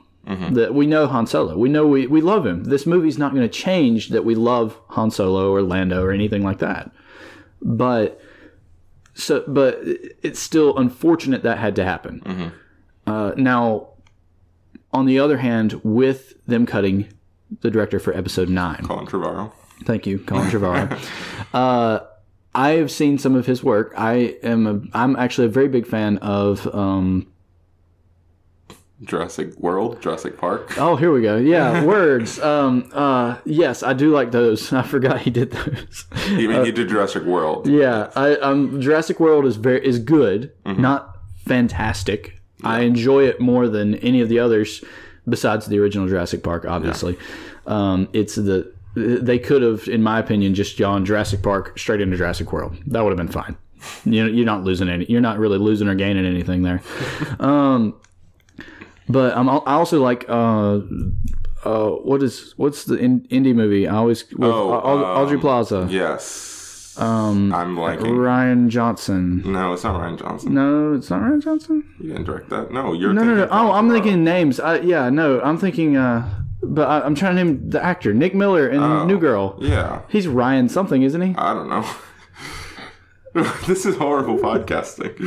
[0.53, 1.57] That we know Han Solo.
[1.57, 2.63] We know we, we love him.
[2.63, 6.43] This movie's not going to change that we love Han Solo or Lando or anything
[6.43, 6.91] like that.
[7.61, 8.19] But
[9.13, 12.53] so, but it's still unfortunate that had to happen.
[13.05, 13.87] Uh, now,
[14.91, 17.07] on the other hand, with them cutting
[17.61, 19.51] the director for Episode Nine, Colin Trevorrow.
[19.85, 20.97] Thank you, Colin Trevorrow.
[21.53, 21.99] uh,
[22.55, 23.93] I have seen some of his work.
[23.97, 26.67] I am a, I'm actually a very big fan of.
[26.73, 27.27] Um,
[29.01, 30.77] Jurassic World, Jurassic Park.
[30.77, 31.35] oh, here we go.
[31.35, 32.39] Yeah, words.
[32.39, 34.71] Um, uh, yes, I do like those.
[34.73, 36.05] I forgot he did those.
[36.27, 37.67] He, mean he did Jurassic World.
[37.67, 42.39] yeah, I, um, Jurassic World is very is good, not fantastic.
[42.63, 44.83] I enjoy it more than any of the others,
[45.27, 46.65] besides the original Jurassic Park.
[46.65, 47.17] Obviously,
[47.67, 52.15] um, it's the they could have, in my opinion, just gone Jurassic Park straight into
[52.15, 52.75] Jurassic World.
[52.87, 53.55] That would have been fine.
[54.05, 55.05] You know, you're not losing any.
[55.05, 56.81] You're not really losing or gaining anything there.
[57.39, 57.95] um,
[59.09, 60.79] but I'm, I also like uh,
[61.65, 63.87] uh, what is what's the in, indie movie?
[63.87, 66.52] I always with Oh, Au- um, Aubrey Plaza, Yes.
[66.97, 69.41] Um, I'm like Rian Johnson.
[69.51, 70.53] No, it's not Rian Johnson.
[70.53, 71.83] No, it's not Rian Johnson.
[71.99, 72.71] You didn't direct that.
[72.71, 73.47] No, you're No, no, no.
[73.49, 74.59] Oh, I'm thinking names.
[74.59, 75.97] I, yeah, no, I'm thinking.
[75.97, 76.29] Uh,
[76.61, 79.05] but I, I'm trying to name the actor Nick Miller in Oh.
[79.05, 79.57] New Girl.
[79.59, 81.35] Yeah, He's Ryan something, isn't he?
[81.35, 81.85] I don't know.
[83.67, 85.19] this is horrible podcasting.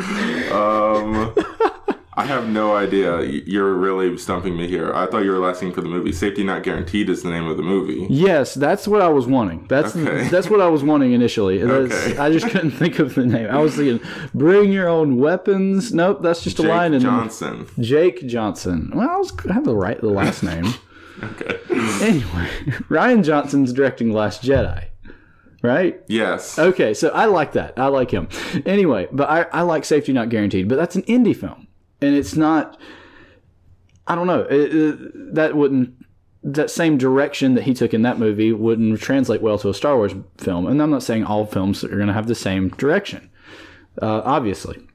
[0.53, 1.35] Um,
[2.19, 3.21] I have no idea.
[3.23, 4.91] You're really stumping me here.
[4.95, 6.13] I thought you were asking for the movie.
[6.13, 8.07] Safety Not Guaranteed is the name of the movie.
[8.09, 9.67] Yes, that's what I was wanting.
[9.69, 10.27] That's Okay.
[10.31, 11.59] that's what I was wanting initially.
[11.59, 12.17] That's- Okay.
[12.19, 13.49] I just couldn't think of the name.
[13.51, 14.01] I was thinking,
[14.35, 15.93] bring your own weapons.
[15.93, 17.67] Nope, that's just a line in Jake Johnson.
[17.81, 18.91] Jake Johnson.
[18.95, 20.65] Well, I, was, I have the right the last name.
[21.23, 21.59] Okay.
[22.03, 22.49] anyway,
[22.89, 24.87] Rian Johnson's directing Last Jedi,
[25.63, 26.01] right?
[26.09, 26.59] Yes.
[26.59, 27.79] Okay, so I like that.
[27.79, 28.29] I like him.
[28.67, 31.66] Anyway, but I, I like Safety Not Guaranteed, but that's an indie film.
[32.01, 32.79] And it's not,
[34.07, 35.95] I don't know, it, it- that wouldn't,
[36.43, 39.97] that same direction that he took in that movie wouldn't translate well to a Star
[39.97, 40.67] Wars film.
[40.67, 43.31] And I'm not saying all films are going to have the same direction,
[44.01, 44.87] uh, obviously.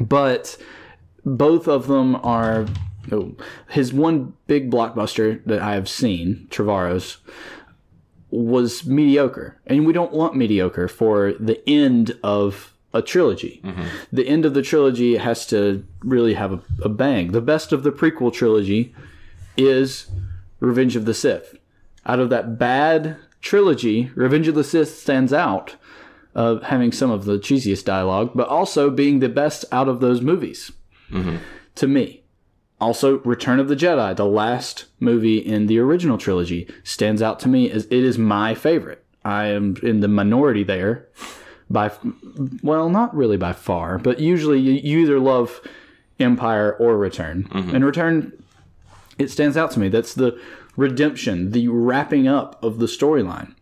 [0.00, 0.56] But
[1.26, 2.66] both of them are,
[3.12, 3.34] oh,
[3.68, 7.18] his one big blockbuster that I have seen, Trevorrow's,
[8.30, 9.60] was mediocre.
[9.66, 13.60] And we don't want mediocre for the end of a trilogy.
[14.12, 17.32] The end of the trilogy has to really have a, a bang.
[17.32, 18.94] The best of the prequel trilogy
[19.56, 20.10] is
[20.60, 21.56] Revenge of the Sith.
[22.06, 25.76] Out of that bad trilogy, Revenge of the Sith stands out
[26.34, 30.20] of having some of the cheesiest dialogue, but also being the best out of those
[30.20, 30.72] movies
[31.74, 32.22] to me.
[32.80, 37.48] Also, Return of the Jedi, the last movie in the original trilogy, stands out to
[37.48, 39.04] me as it is my favorite.
[39.24, 41.08] I am in the minority there
[41.70, 41.90] by,
[42.62, 45.60] well, not really by far, but usually you, either love
[46.18, 47.44] Empire or Return.
[47.44, 47.74] Mm-hmm.
[47.74, 48.44] And Return,
[49.18, 49.88] it stands out to me.
[49.88, 50.40] That's the
[50.76, 53.54] redemption, the wrapping up of the storyline.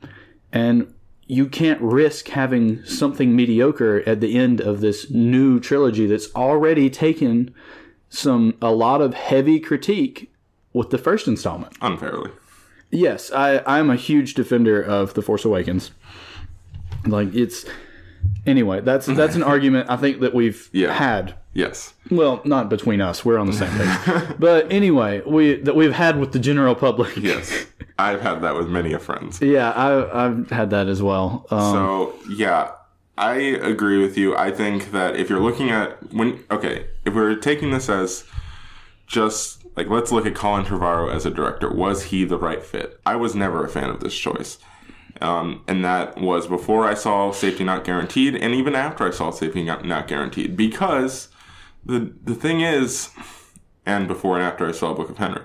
[0.53, 0.93] And
[1.27, 6.89] you can't risk having something mediocre at the end of this new trilogy that's already
[6.89, 7.53] taken
[8.09, 10.33] some a lot of heavy critique
[10.73, 11.77] with the first installment.
[11.81, 12.31] Unfairly.
[12.91, 15.91] Yes, I I'm a huge defender of The Force Awakens.
[17.05, 17.65] Like it's
[18.47, 20.93] anyway, that's that's an argument I think that we've Yeah.
[20.93, 21.35] had.
[21.55, 21.95] Yes.
[22.11, 23.25] Well, not between us.
[23.25, 24.37] We're on the same page.
[24.39, 27.17] but anyway, we that we've had with the general public.
[27.23, 27.67] Yes.
[27.99, 29.41] I've had that with many of friends.
[29.41, 31.47] Yeah, I, I've had that as well.
[31.51, 32.73] Um, So yeah,
[33.17, 34.37] I agree with you.
[34.37, 38.25] I think that if you're looking at when okay, if we're taking this as
[39.07, 43.01] just like let's look at Colin Trevorrow as a director, was he the right fit?
[43.07, 44.59] I was never a fan of this choice.
[45.21, 49.31] Um, and that was before I saw Safety Not Guaranteed, and even after I saw
[49.31, 51.29] Safety Not, Guaranteed, because
[51.85, 53.11] the the thing is,
[53.85, 55.43] and before and after I saw Book of Henry,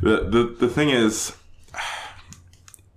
[0.00, 1.36] the the, the thing is,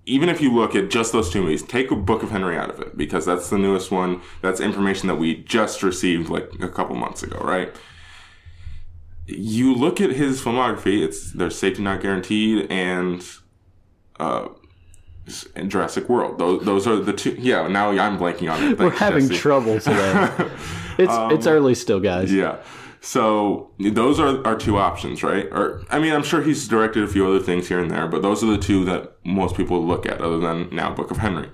[0.05, 2.69] even if you look at just those two movies, take a Book of Henry out
[2.69, 4.21] of it because that's the newest one.
[4.41, 7.75] That's information that we just received like a couple months ago, right?
[9.27, 13.23] You look at his filmography; it's there's Safety Not Guaranteed and
[14.19, 14.49] uh,
[15.55, 16.37] and Jurassic World.
[16.37, 17.35] Those those are the two.
[17.39, 18.79] Yeah, now I'm blanking on it.
[18.79, 19.39] we're having Jesse.
[19.39, 20.29] trouble today.
[20.97, 22.31] it's it's um, early still, guys.
[22.31, 22.57] Yeah.
[23.01, 25.45] So those are our two options, right?
[25.51, 28.23] Or I mean, I'm sure he's directed a few other things here and there, but
[28.23, 31.49] those are the two that most people look at, other than now Book of Henry.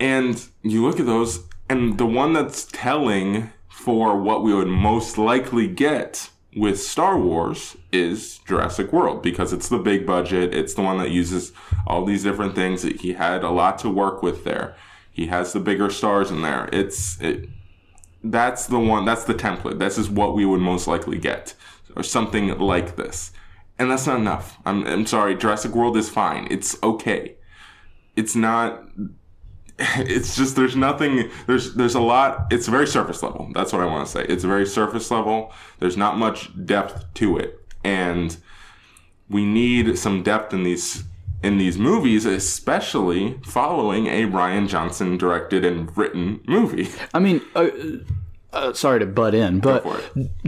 [0.00, 5.18] And you look at those, and the one that's telling for what we would most
[5.18, 10.54] likely get with Star Wars is Jurassic World because it's the big budget.
[10.54, 11.52] It's the one that uses
[11.86, 12.82] all these different things.
[12.82, 14.76] He had a lot to work with there.
[15.10, 16.68] He has the bigger stars in there.
[16.72, 17.48] It's it,
[18.24, 21.54] that's the one that's the template this is what we would most likely get
[21.94, 23.30] or something like this
[23.78, 27.36] and that's not enough i'm, I'm sorry jurassic world is fine it's okay
[28.16, 28.82] it's not
[29.78, 33.50] it's just there's nothing there's there's a lot it's very surface level.
[33.54, 34.24] That's what i want to say.
[34.28, 35.52] It's very surface level.
[35.80, 37.60] There's not much depth to it.
[37.82, 38.36] And
[39.28, 41.04] we need some depth in these
[41.42, 46.88] in these movies especially following a rian johnson directed and written movie.
[47.12, 47.68] I mean, uh,
[48.54, 49.84] uh, sorry to butt in, but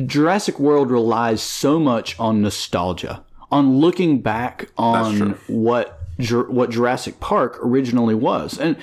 [0.06, 6.00] Jurassic World relies so much on nostalgia, on looking back on what
[6.48, 8.76] what Jurassic Park originally was, and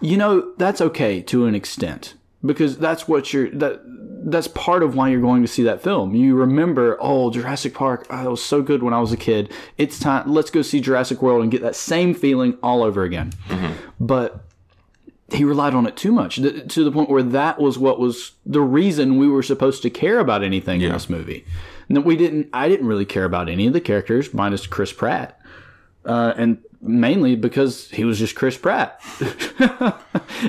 [0.00, 2.14] you know that's okay to an extent
[2.44, 3.80] because that's what you're that
[4.26, 6.14] that's part of why you're going to see that film.
[6.14, 9.52] You remember, oh, Jurassic Park, oh, that was so good when I was a kid.
[9.76, 10.32] It's time.
[10.32, 13.32] Let's go see Jurassic World and get that same feeling all over again.
[13.48, 13.72] Mm-hmm.
[14.00, 14.44] But
[15.30, 18.32] he relied on it too much th- to the point where that was what was
[18.46, 21.44] the reason we were supposed to care about anything in this movie.
[21.88, 22.48] And that we didn't.
[22.52, 25.38] I didn't really care about any of the characters, minus Chris Pratt.
[26.04, 29.00] Uh, and mainly because he was just Chris Pratt,
[29.60, 29.92] uh,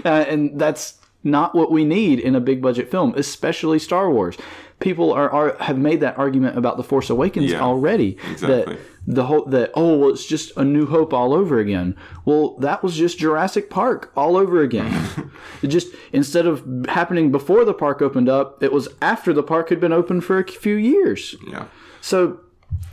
[0.04, 4.38] and that's not what we need in a big budget film, especially Star Wars.
[4.80, 8.18] People are, are have made that argument about the Force Awakens Yeah, already.
[8.30, 8.76] exactly.
[8.76, 11.96] That the whole that oh well it's just a New Hope all over again.
[12.26, 15.32] Well, that was just Jurassic Park all over again.
[15.62, 19.70] it just instead of happening before the park opened up, it was after the park
[19.70, 21.36] had been open for a few years.
[21.48, 21.68] Yeah.
[22.02, 22.42] So,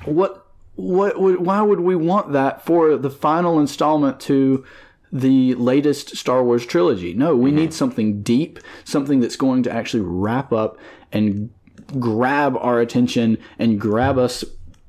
[0.04, 0.41] what,
[0.74, 4.64] what, would, why would we want that for the final installment to
[5.12, 7.12] the latest Star Wars trilogy?
[7.14, 10.78] No, we need something deep, something that's going to actually wrap up
[11.12, 11.50] and
[11.98, 14.44] grab our attention and grab us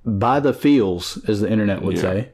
[0.06, 2.32] by the feels, as the internet would say.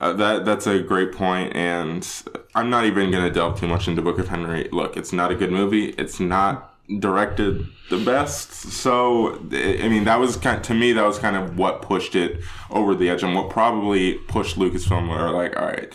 [0.00, 2.06] Uh, that that's a great point, and
[2.54, 4.68] I'm not even going to delve too much into Book of Henry.
[4.72, 5.90] Look, it's not a good movie.
[5.90, 8.52] It's not directed the best.
[8.52, 12.40] So I mean, that was kind to me that was kind of what pushed it
[12.70, 15.08] over the edge, and what probably pushed Lucasfilm.
[15.08, 15.92] Where like, all right,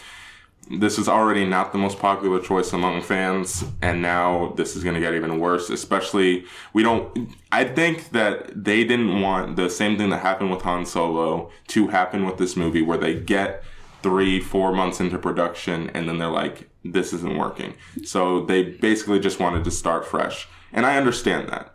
[0.72, 4.96] this is already not the most popular choice among fans, and now this is going
[4.96, 5.70] to get even worse.
[5.70, 7.36] Especially, we don't.
[7.52, 11.88] I think that they didn't want the same thing that happened with Han Solo to
[11.88, 13.64] happen with this movie, where they get
[14.02, 17.74] three, four months into production, and then they're like, "This isn't working."
[18.04, 21.74] So they basically just wanted to start fresh, and I understand that.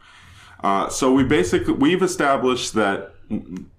[0.62, 3.14] Uh, so we basically we've established that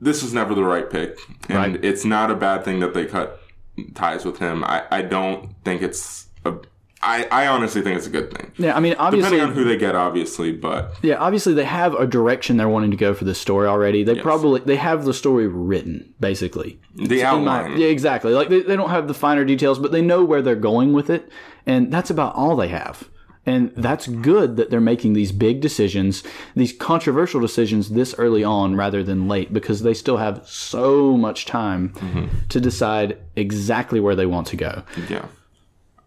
[0.01, 1.17] this is never the right pick,
[1.49, 1.85] and Right.
[1.85, 3.39] it's not a bad thing that they cut
[3.93, 4.63] ties with him.
[4.63, 6.53] I, I don't think it's a.
[7.03, 8.51] I, I honestly think it's a good thing.
[8.57, 11.93] Yeah, I mean, obviously, Depending on who they get, obviously, but Yeah, obviously they have
[11.93, 14.03] a direction they're wanting to go for this story already.
[14.03, 16.79] They probably they have the story written basically.
[16.95, 17.77] the In my- outline.
[17.79, 18.33] yeah, exactly.
[18.33, 21.11] Like they, they don't have the finer details, but they know where they're going with
[21.11, 21.29] it,
[21.67, 23.07] and that's about all they have.
[23.45, 26.23] And that's good that they're making these big decisions,
[26.55, 31.45] these controversial decisions this early on rather than late, because they still have so much
[31.45, 31.93] time
[32.49, 34.83] to decide exactly where they want to go.
[35.09, 35.27] Yeah.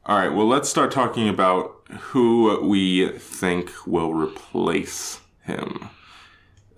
[0.06, 0.30] All right.
[0.30, 5.90] Well, let's start talking about who we think will replace him.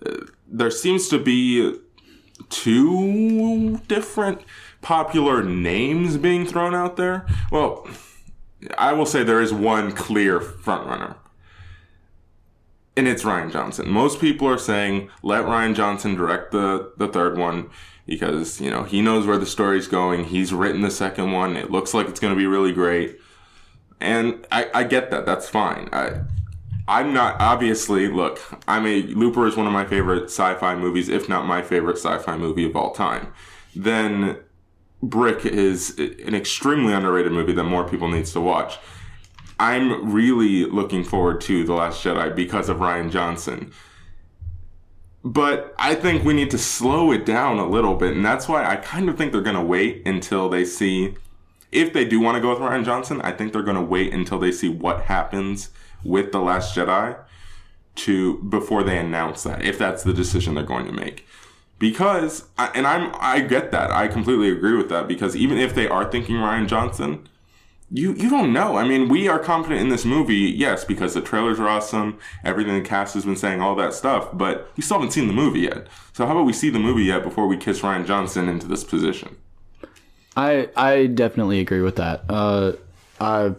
[0.05, 1.79] Uh, there seems to be
[2.49, 4.41] two different
[4.81, 7.25] popular names being thrown out there.
[7.51, 7.87] Well,
[8.77, 11.15] I will say there is one clear frontrunner.
[12.97, 13.89] And it's Rian Johnson.
[13.89, 17.69] Most people are saying let Rian Johnson direct the, the third one
[18.05, 20.25] because, you know, he knows where the story's going.
[20.25, 21.55] He's written the second one.
[21.55, 23.17] It looks like it's going to be really great.
[24.01, 25.25] And I, I get that.
[25.25, 25.87] That's fine.
[25.93, 26.21] I,
[26.87, 28.09] I'm not obviously.
[28.09, 31.97] Look, I'm a Looper is one of my favorite sci-fi movies, if not my favorite
[31.97, 33.31] sci-fi movie of all time.
[33.75, 34.37] Then
[35.01, 38.77] Brick is an extremely underrated movie that more people needs to watch.
[39.59, 43.71] I'm really looking forward to The Last Jedi because of Rian Johnson.
[45.23, 48.65] But I think we need to slow it down a little bit, and that's why
[48.65, 51.15] I kind of think they're going to wait until they see
[51.71, 54.13] if they do want to go with Rian Johnson, I think they're going to wait
[54.13, 55.69] until they see what happens
[56.03, 57.17] with The Last Jedi
[57.93, 61.25] to before they announce that if that's the decision they're going to make.
[61.81, 63.89] Because and I'm I get that.
[63.89, 67.27] I completely agree with that because even if they are thinking Rian Johnson,
[67.89, 68.77] you you don't know.
[68.77, 72.75] I mean, we are confident in this movie, yes, because the trailers are awesome, everything
[72.75, 75.61] the cast has been saying, all that stuff, but we still haven't seen the movie
[75.61, 75.87] yet.
[76.13, 78.83] So how about we see the movie yet before we kiss Rian Johnson into this
[78.83, 79.35] position?
[80.37, 82.25] I I definitely agree with that.
[82.29, 82.73] Uh,
[83.19, 83.55] I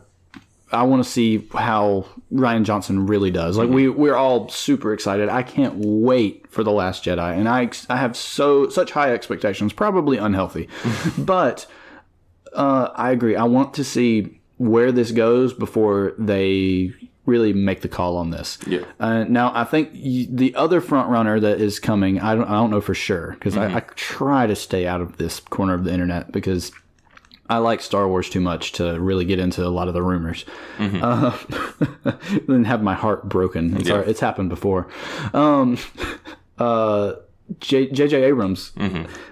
[0.73, 3.57] I want to see how Rian Johnson really does.
[3.59, 5.29] Like we we're all super excited.
[5.29, 9.73] I can't wait for the Last Jedi, and I I have so such high expectations.
[9.73, 10.69] Probably unhealthy,
[11.19, 11.67] but
[12.55, 13.37] uh, I agree.
[13.37, 16.93] I want to see where this goes before they
[17.25, 18.59] really make the call on this.
[18.67, 18.81] Yeah.
[18.99, 22.55] Uh, now, I think y- the other front runner that is coming, I don't, I
[22.55, 25.85] don't know for sure because I, I try to stay out of this corner of
[25.85, 26.73] the internet because
[27.53, 30.45] I like Star Wars too much to really get into a lot of the rumors
[30.79, 31.37] uh,
[32.49, 33.77] and have my heart broken.
[33.77, 34.01] It's, Yeah.
[34.01, 34.89] it's happened before.
[35.35, 35.77] Um,
[36.59, 37.15] uh,
[37.61, 38.23] J- J.J.
[38.25, 38.73] Abrams,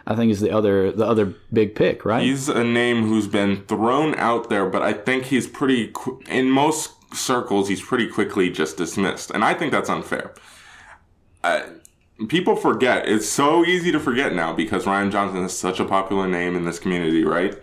[0.07, 2.23] I think, is the other the other big pick, right?
[2.23, 6.51] He's a name who's been thrown out there, but I think he's pretty, qu- in
[6.51, 9.31] most circles, he's pretty quickly just dismissed.
[9.31, 10.35] And I think that's unfair.
[11.43, 11.63] Uh,
[12.29, 13.09] people forget.
[13.09, 16.65] It's so easy to forget now because Rian Johnson is such a popular name in
[16.67, 17.57] this community, right?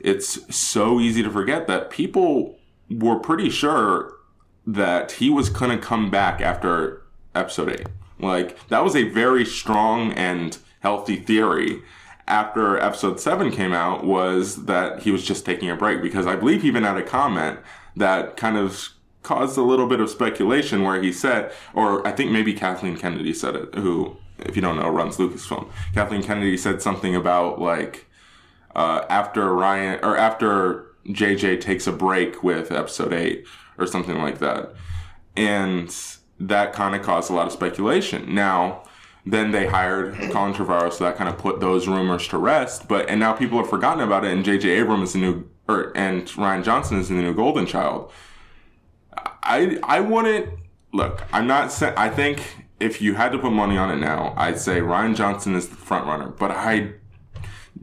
[0.00, 2.58] It's so easy to forget that people
[2.90, 4.12] were pretty sure
[4.66, 7.02] that he was going to come back after
[7.34, 7.86] episode 8.
[8.18, 11.82] Like, that was a very strong and healthy theory
[12.28, 16.36] after episode 7 came out was that he was just taking a break because I
[16.36, 17.60] believe he even had a comment
[17.94, 18.88] that kind of
[19.22, 23.32] caused a little bit of speculation where he said, or I think maybe Kathleen Kennedy
[23.32, 25.68] said it, who, if you don't know, runs Lucasfilm.
[25.94, 28.06] Kathleen Kennedy said something about like,
[28.76, 33.46] uh, after Rian or after JJ takes a break with episode eight
[33.78, 34.74] or something like that,
[35.36, 35.94] and
[36.38, 38.34] that kind of caused a lot of speculation.
[38.34, 38.84] Now,
[39.24, 42.86] then they hired Colin Trevorrow, so that kind of put those rumors to rest.
[42.86, 44.68] But and now people have forgotten about it, and J.J.
[44.68, 48.12] Abrams is the new, or and Rian Johnson is the new Golden Child.
[49.42, 50.50] I I wouldn't
[50.92, 51.24] look.
[51.32, 51.94] I'm not saying.
[51.96, 55.54] I think if you had to put money on it now, I'd say Rian Johnson
[55.54, 56.28] is the front runner.
[56.28, 56.92] But I,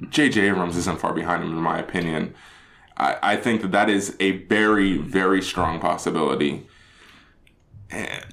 [0.10, 0.50] J.J.
[0.50, 2.34] Abrams isn't far behind him in my opinion.
[2.98, 6.68] I, I think that that is a very very strong possibility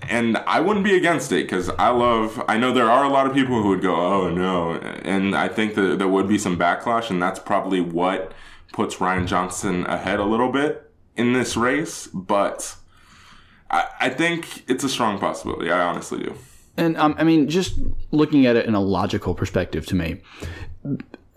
[0.08, 2.42] and I wouldn't be against it because I love.
[2.48, 5.48] I know there are a lot of people who would go, "Oh no," and I
[5.48, 8.32] think that there would be some backlash, and that's probably what
[8.72, 12.06] puts Rian Johnson ahead a little bit in this race.
[12.08, 12.76] But
[13.70, 15.70] I, I think it's a strong possibility.
[15.70, 16.34] I honestly do.
[16.76, 17.78] And um, I mean, just
[18.10, 20.22] looking at it in a logical perspective, to me,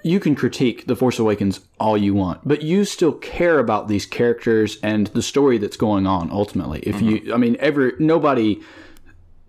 [0.03, 4.05] you can critique The Force Awakens all you want, but you still care about these
[4.05, 6.79] characters and the story that's going on ultimately.
[6.81, 7.27] If mm-hmm.
[7.27, 8.61] you, I mean, every, nobody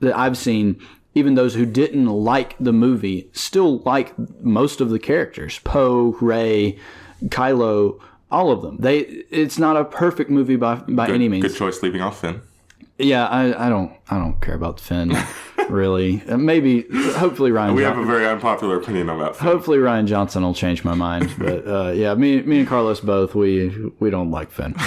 [0.00, 0.80] that I've seen,
[1.14, 6.78] even those who didn't like the movie, still like most of the characters Poe, Rey,
[7.26, 8.00] Kylo,
[8.30, 8.78] all of them.
[8.78, 11.44] They, it's not a perfect movie by, by good, any means.
[11.44, 12.40] Good choice leaving off Finn.
[13.04, 15.16] Yeah, I, I don't I don't care about Finn
[15.68, 16.22] really.
[16.28, 16.86] Uh, maybe
[17.16, 17.74] hopefully Rian.
[17.74, 19.36] We have a very unpopular opinion about.
[19.36, 19.46] Finn.
[19.46, 23.34] Hopefully Rian Johnson will change my mind, but uh, yeah, me me and Carlos both
[23.34, 24.74] we we don't like Finn.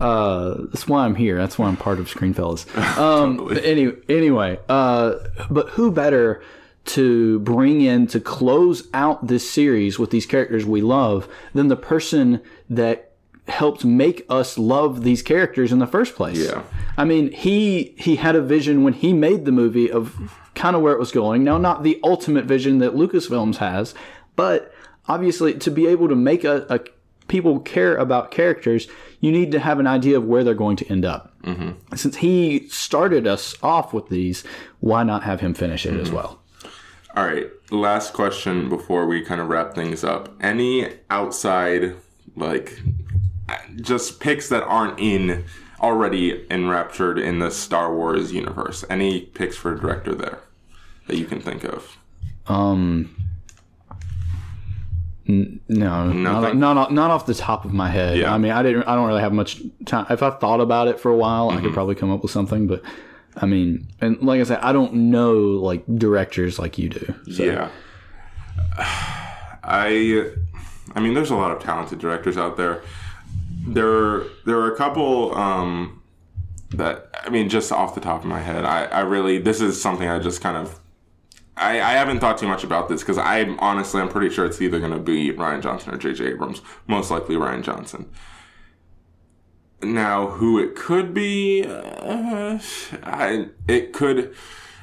[0.00, 1.36] Uh, that's why I'm here.
[1.36, 2.64] That's why I'm part of Screenfellas.
[2.98, 3.64] Um, totally.
[3.66, 5.16] any, anyway, uh,
[5.50, 6.42] but who better?
[6.86, 11.76] to bring in to close out this series with these characters we love than the
[11.76, 12.40] person
[12.70, 13.09] that
[13.50, 16.38] helped make us love these characters in the first place.
[16.38, 16.62] Yeah.
[16.96, 20.82] I mean, he he had a vision when he made the movie of kind of
[20.82, 21.44] where it was going.
[21.44, 23.94] Now, not the ultimate vision that Lucasfilms has,
[24.36, 24.72] but
[25.08, 26.80] obviously to be able to make a, a
[27.28, 28.88] people care about characters,
[29.20, 31.32] you need to have an idea of where they're going to end up.
[31.42, 31.94] Mm-hmm.
[31.94, 34.44] Since he started us off with these,
[34.80, 36.00] why not have him finish it mm-hmm.
[36.00, 36.40] as well?
[37.16, 37.48] All right.
[37.70, 40.34] Last question before we kind of wrap things up.
[40.40, 41.94] Any outside
[42.36, 42.80] like
[43.76, 45.44] just picks that aren't in
[45.80, 48.84] already enraptured in the Star Wars universe.
[48.90, 50.40] Any picks for a director there
[51.06, 51.96] that you can think of?
[52.46, 53.16] Um,
[55.28, 58.18] n- no, not, not, not off the top of my head.
[58.18, 58.32] Yeah.
[58.32, 58.84] I mean, I didn't.
[58.84, 60.06] I don't really have much time.
[60.10, 61.58] If I thought about it for a while, mm-hmm.
[61.58, 61.74] I could mm-hmm.
[61.74, 62.66] probably come up with something.
[62.66, 62.82] But
[63.36, 67.14] I mean, and like I said, I don't know like directors like you do.
[67.32, 67.44] So.
[67.44, 67.70] Yeah.
[69.62, 70.32] I,
[70.94, 72.82] I mean, there's a lot of talented directors out there
[73.66, 76.02] there there are a couple um,
[76.70, 79.80] that I mean, just off the top of my head, I, I really this is
[79.80, 80.80] something I just kind of
[81.56, 84.60] I, I haven't thought too much about this because I honestly I'm pretty sure it's
[84.60, 86.26] either going to be Rian Johnson or J.J.
[86.26, 86.62] Abrams.
[86.86, 88.10] Most likely Rian Johnson.
[89.82, 92.58] Now, who it could be, uh,
[93.02, 94.34] I it could.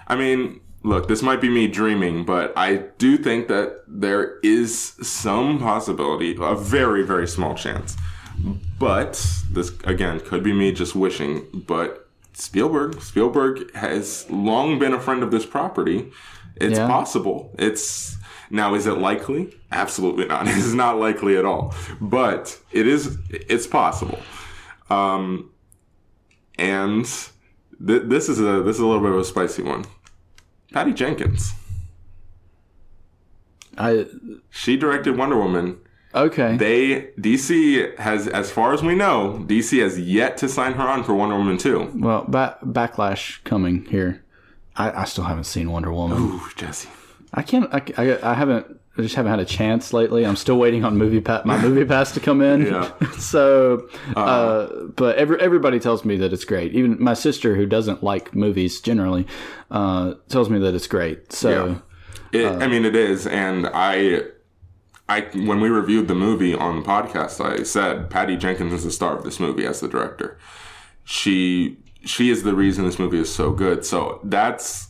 [0.08, 4.76] I mean, look, this might be me dreaming, but I do think that there is
[5.02, 7.96] some possibility, a very very small chance,
[8.80, 15.00] but this again could be me just wishing, but Spielberg, Spielberg has long been a
[15.00, 16.12] friend of this property.
[16.56, 16.88] It's yeah.
[16.88, 17.52] possible.
[17.58, 18.16] It's
[18.52, 19.56] now is it likely?
[19.72, 20.48] Absolutely not.
[20.48, 21.74] It is not likely at all.
[22.00, 24.20] But it is it's possible.
[24.90, 25.52] Um
[26.58, 27.06] and
[27.86, 29.86] th- this is a this is a little bit of a spicy one.
[30.72, 31.54] Patty Jenkins.
[33.78, 34.06] I
[34.52, 35.80] she directed Wonder Woman
[36.18, 36.58] Okay.
[36.58, 41.04] They DC has, as far as we know, DC has yet to sign her on
[41.04, 41.92] for Wonder Woman two.
[41.96, 44.24] Well, ba- backlash coming here.
[44.76, 46.18] I, I still haven't seen Wonder Woman.
[46.20, 46.90] Ooh, Jesse.
[47.34, 47.72] I can't.
[47.74, 48.80] I, I, I haven't.
[48.98, 50.26] I just haven't had a chance lately.
[50.26, 52.66] I'm still waiting on movie pa- my movie pass to come in.
[52.66, 52.92] Yeah.
[53.20, 56.74] so, uh, uh, but every, everybody tells me that it's great.
[56.74, 59.28] Even my sister, who doesn't like movies generally,
[59.70, 61.32] uh, tells me that it's great.
[61.32, 61.80] So,
[62.32, 62.54] yeah.
[62.56, 64.24] it, I mean, it is, and I
[65.10, 68.92] I when we reviewed the movie on the podcast, I said Patty Jenkins is the
[68.92, 70.38] star of this movie as the director.
[71.06, 73.86] She she is the reason this movie is so good.
[73.86, 74.90] So that's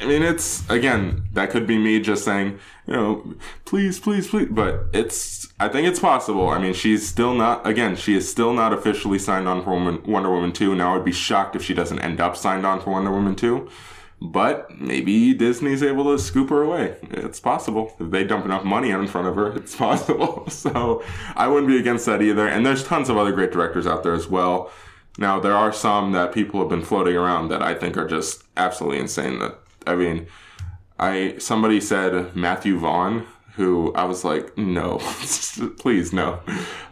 [0.00, 3.34] I mean it's again, that could be me just saying, you know,
[3.64, 6.50] please, please, please but it's I think it's possible.
[6.50, 10.30] I mean she's still not again, she is still not officially signed on for Wonder
[10.30, 10.74] Woman 2.
[10.74, 13.68] Now I'd be shocked if she doesn't end up signed on for Wonder Woman 2.
[14.20, 16.96] But maybe Disney's able to scoop her away.
[17.10, 17.94] It's possible.
[18.00, 20.48] If they dump enough money in front of her, it's possible.
[20.50, 21.02] So
[21.36, 22.48] I wouldn't be against that either.
[22.48, 24.70] And there's tons of other great directors out there as well.
[25.18, 28.44] Now, there are some that people have been floating around that I think are just
[28.56, 29.38] absolutely insane.
[29.38, 30.26] That I mean,
[30.98, 34.98] I somebody said Matthew Vaughn, who I was like, no,
[35.78, 36.40] please no.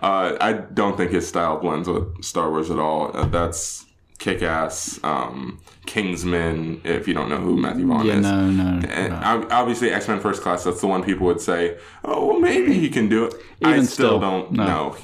[0.01, 3.17] Uh, I don't think his style blends with Star Wars at all.
[3.17, 3.87] Uh, that's
[4.23, 6.81] Kick Ass, um, Kingsman.
[6.85, 8.87] If you don't know who Matthew Vaughn Yeah, is, no, no.
[8.89, 10.63] and ob- obviously X Men First Class.
[10.63, 13.35] That's the one people would say, oh well, maybe he can do it.
[13.65, 14.65] I still, still, don't no.
[14.65, 14.97] know.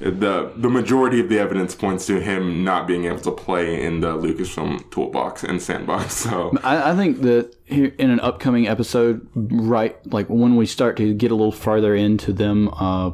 [0.00, 4.00] the The majority of the evidence points to him not being able to play in
[4.00, 6.26] the Lucasfilm toolbox and sandbox.
[6.34, 10.96] So I, I think that here in an upcoming episode, right, like when we start
[10.96, 13.12] to get a little farther into them uh,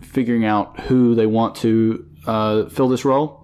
[0.00, 3.42] figuring out who they want to uh, fill this role,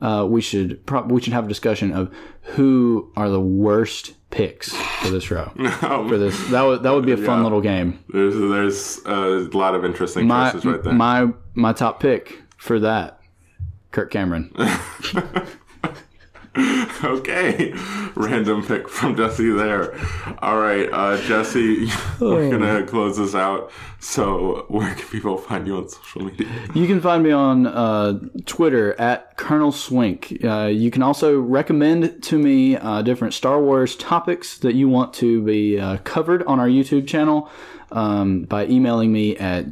[0.00, 2.12] uh, we should prob- we should have a discussion of
[2.54, 5.50] who are the worst picks for this row.
[5.80, 7.42] for this, that would that would be a fun Yeah.
[7.44, 7.98] little game.
[8.08, 10.92] there's there's a lot of interesting My choices right there.
[10.92, 13.20] my my top pick for that,
[13.92, 14.54] Kirk Cameron.
[17.02, 17.72] Okay,
[18.14, 19.94] random pick from Jesse there.
[20.40, 21.88] All right, uh, Jesse,
[22.20, 23.70] we're gonna close this out.
[24.00, 26.46] So, where can people find you on social media?
[26.74, 30.44] You can find me on uh, Twitter at Colonel Swink.
[30.44, 35.14] Uh, you can also recommend to me uh, different Star Wars topics that you want
[35.14, 37.48] to be uh, covered on our YouTube channel
[37.92, 39.66] um, by emailing me at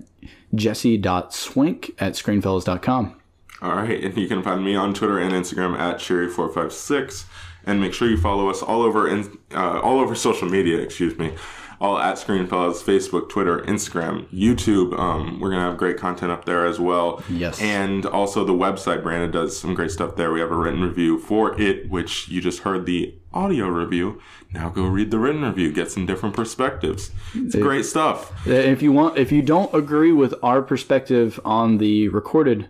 [0.55, 3.18] jesse.swink at screenfellas.com.
[3.61, 7.25] All right, and you can find me on Twitter and Instagram at Cherry456,
[7.67, 10.79] and make sure you follow us all over in, uh, all over social media.
[10.79, 11.35] Excuse me,
[11.81, 14.97] all at Screenfellas, Facebook, Twitter, Instagram, YouTube.
[14.99, 17.23] Um, we're gonna have great content up there as well.
[17.29, 17.61] Yes.
[17.61, 19.03] and also the website.
[19.03, 20.33] Brandon does some great stuff there.
[20.33, 24.21] We have a written review for it, which you just heard the audio review.
[24.53, 27.11] Now go read the written review, get some different perspectives.
[27.35, 28.33] It's great stuff.
[28.47, 32.69] Uh, If you want, if you don't agree with our perspective on the recorded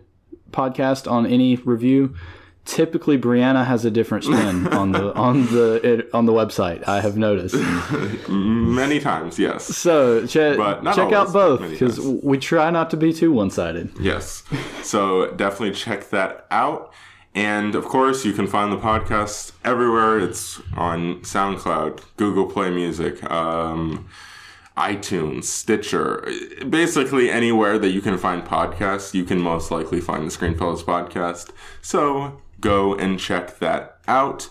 [0.50, 2.14] podcast on any review,
[2.64, 6.86] typically Brianna has a different spin on the on the it, on the website.
[6.86, 7.54] I have noticed.
[8.28, 9.64] Many times, yes.
[9.64, 13.90] So che- check out both because we try not to be too one sided.
[13.98, 14.44] Yes.
[14.82, 16.92] So definitely check that out.
[17.34, 20.18] And of course, you can find the podcast everywhere.
[20.18, 24.08] It's on SoundCloud, Google Play Music, um,
[24.78, 26.26] iTunes, Stitcher,
[26.68, 31.50] basically anywhere that you can find podcasts, you can most likely find the Screenfellas podcast.
[31.82, 34.48] So go and check that out.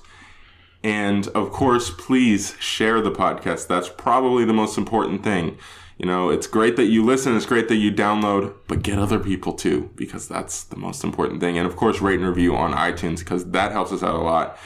[0.83, 3.67] And of course, please share the podcast.
[3.67, 5.57] That's probably the most important thing.
[5.97, 9.17] You know, it's great that you listen, it's great that you download, but get other
[9.17, 11.57] people too, because that's the most important thing.
[11.57, 14.57] And of course, rate and review on iTunes, because that helps us out a lot.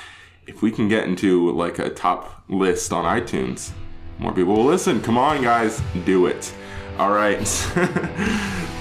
[0.46, 3.72] If we can get into like a top list on iTunes,
[4.22, 5.02] more people will listen.
[5.02, 6.54] Come on, guys, do it.
[7.00, 7.48] All right.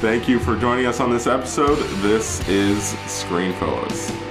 [0.00, 1.76] Thank you for joining us on this episode.
[2.02, 4.29] This is Screen Fellas.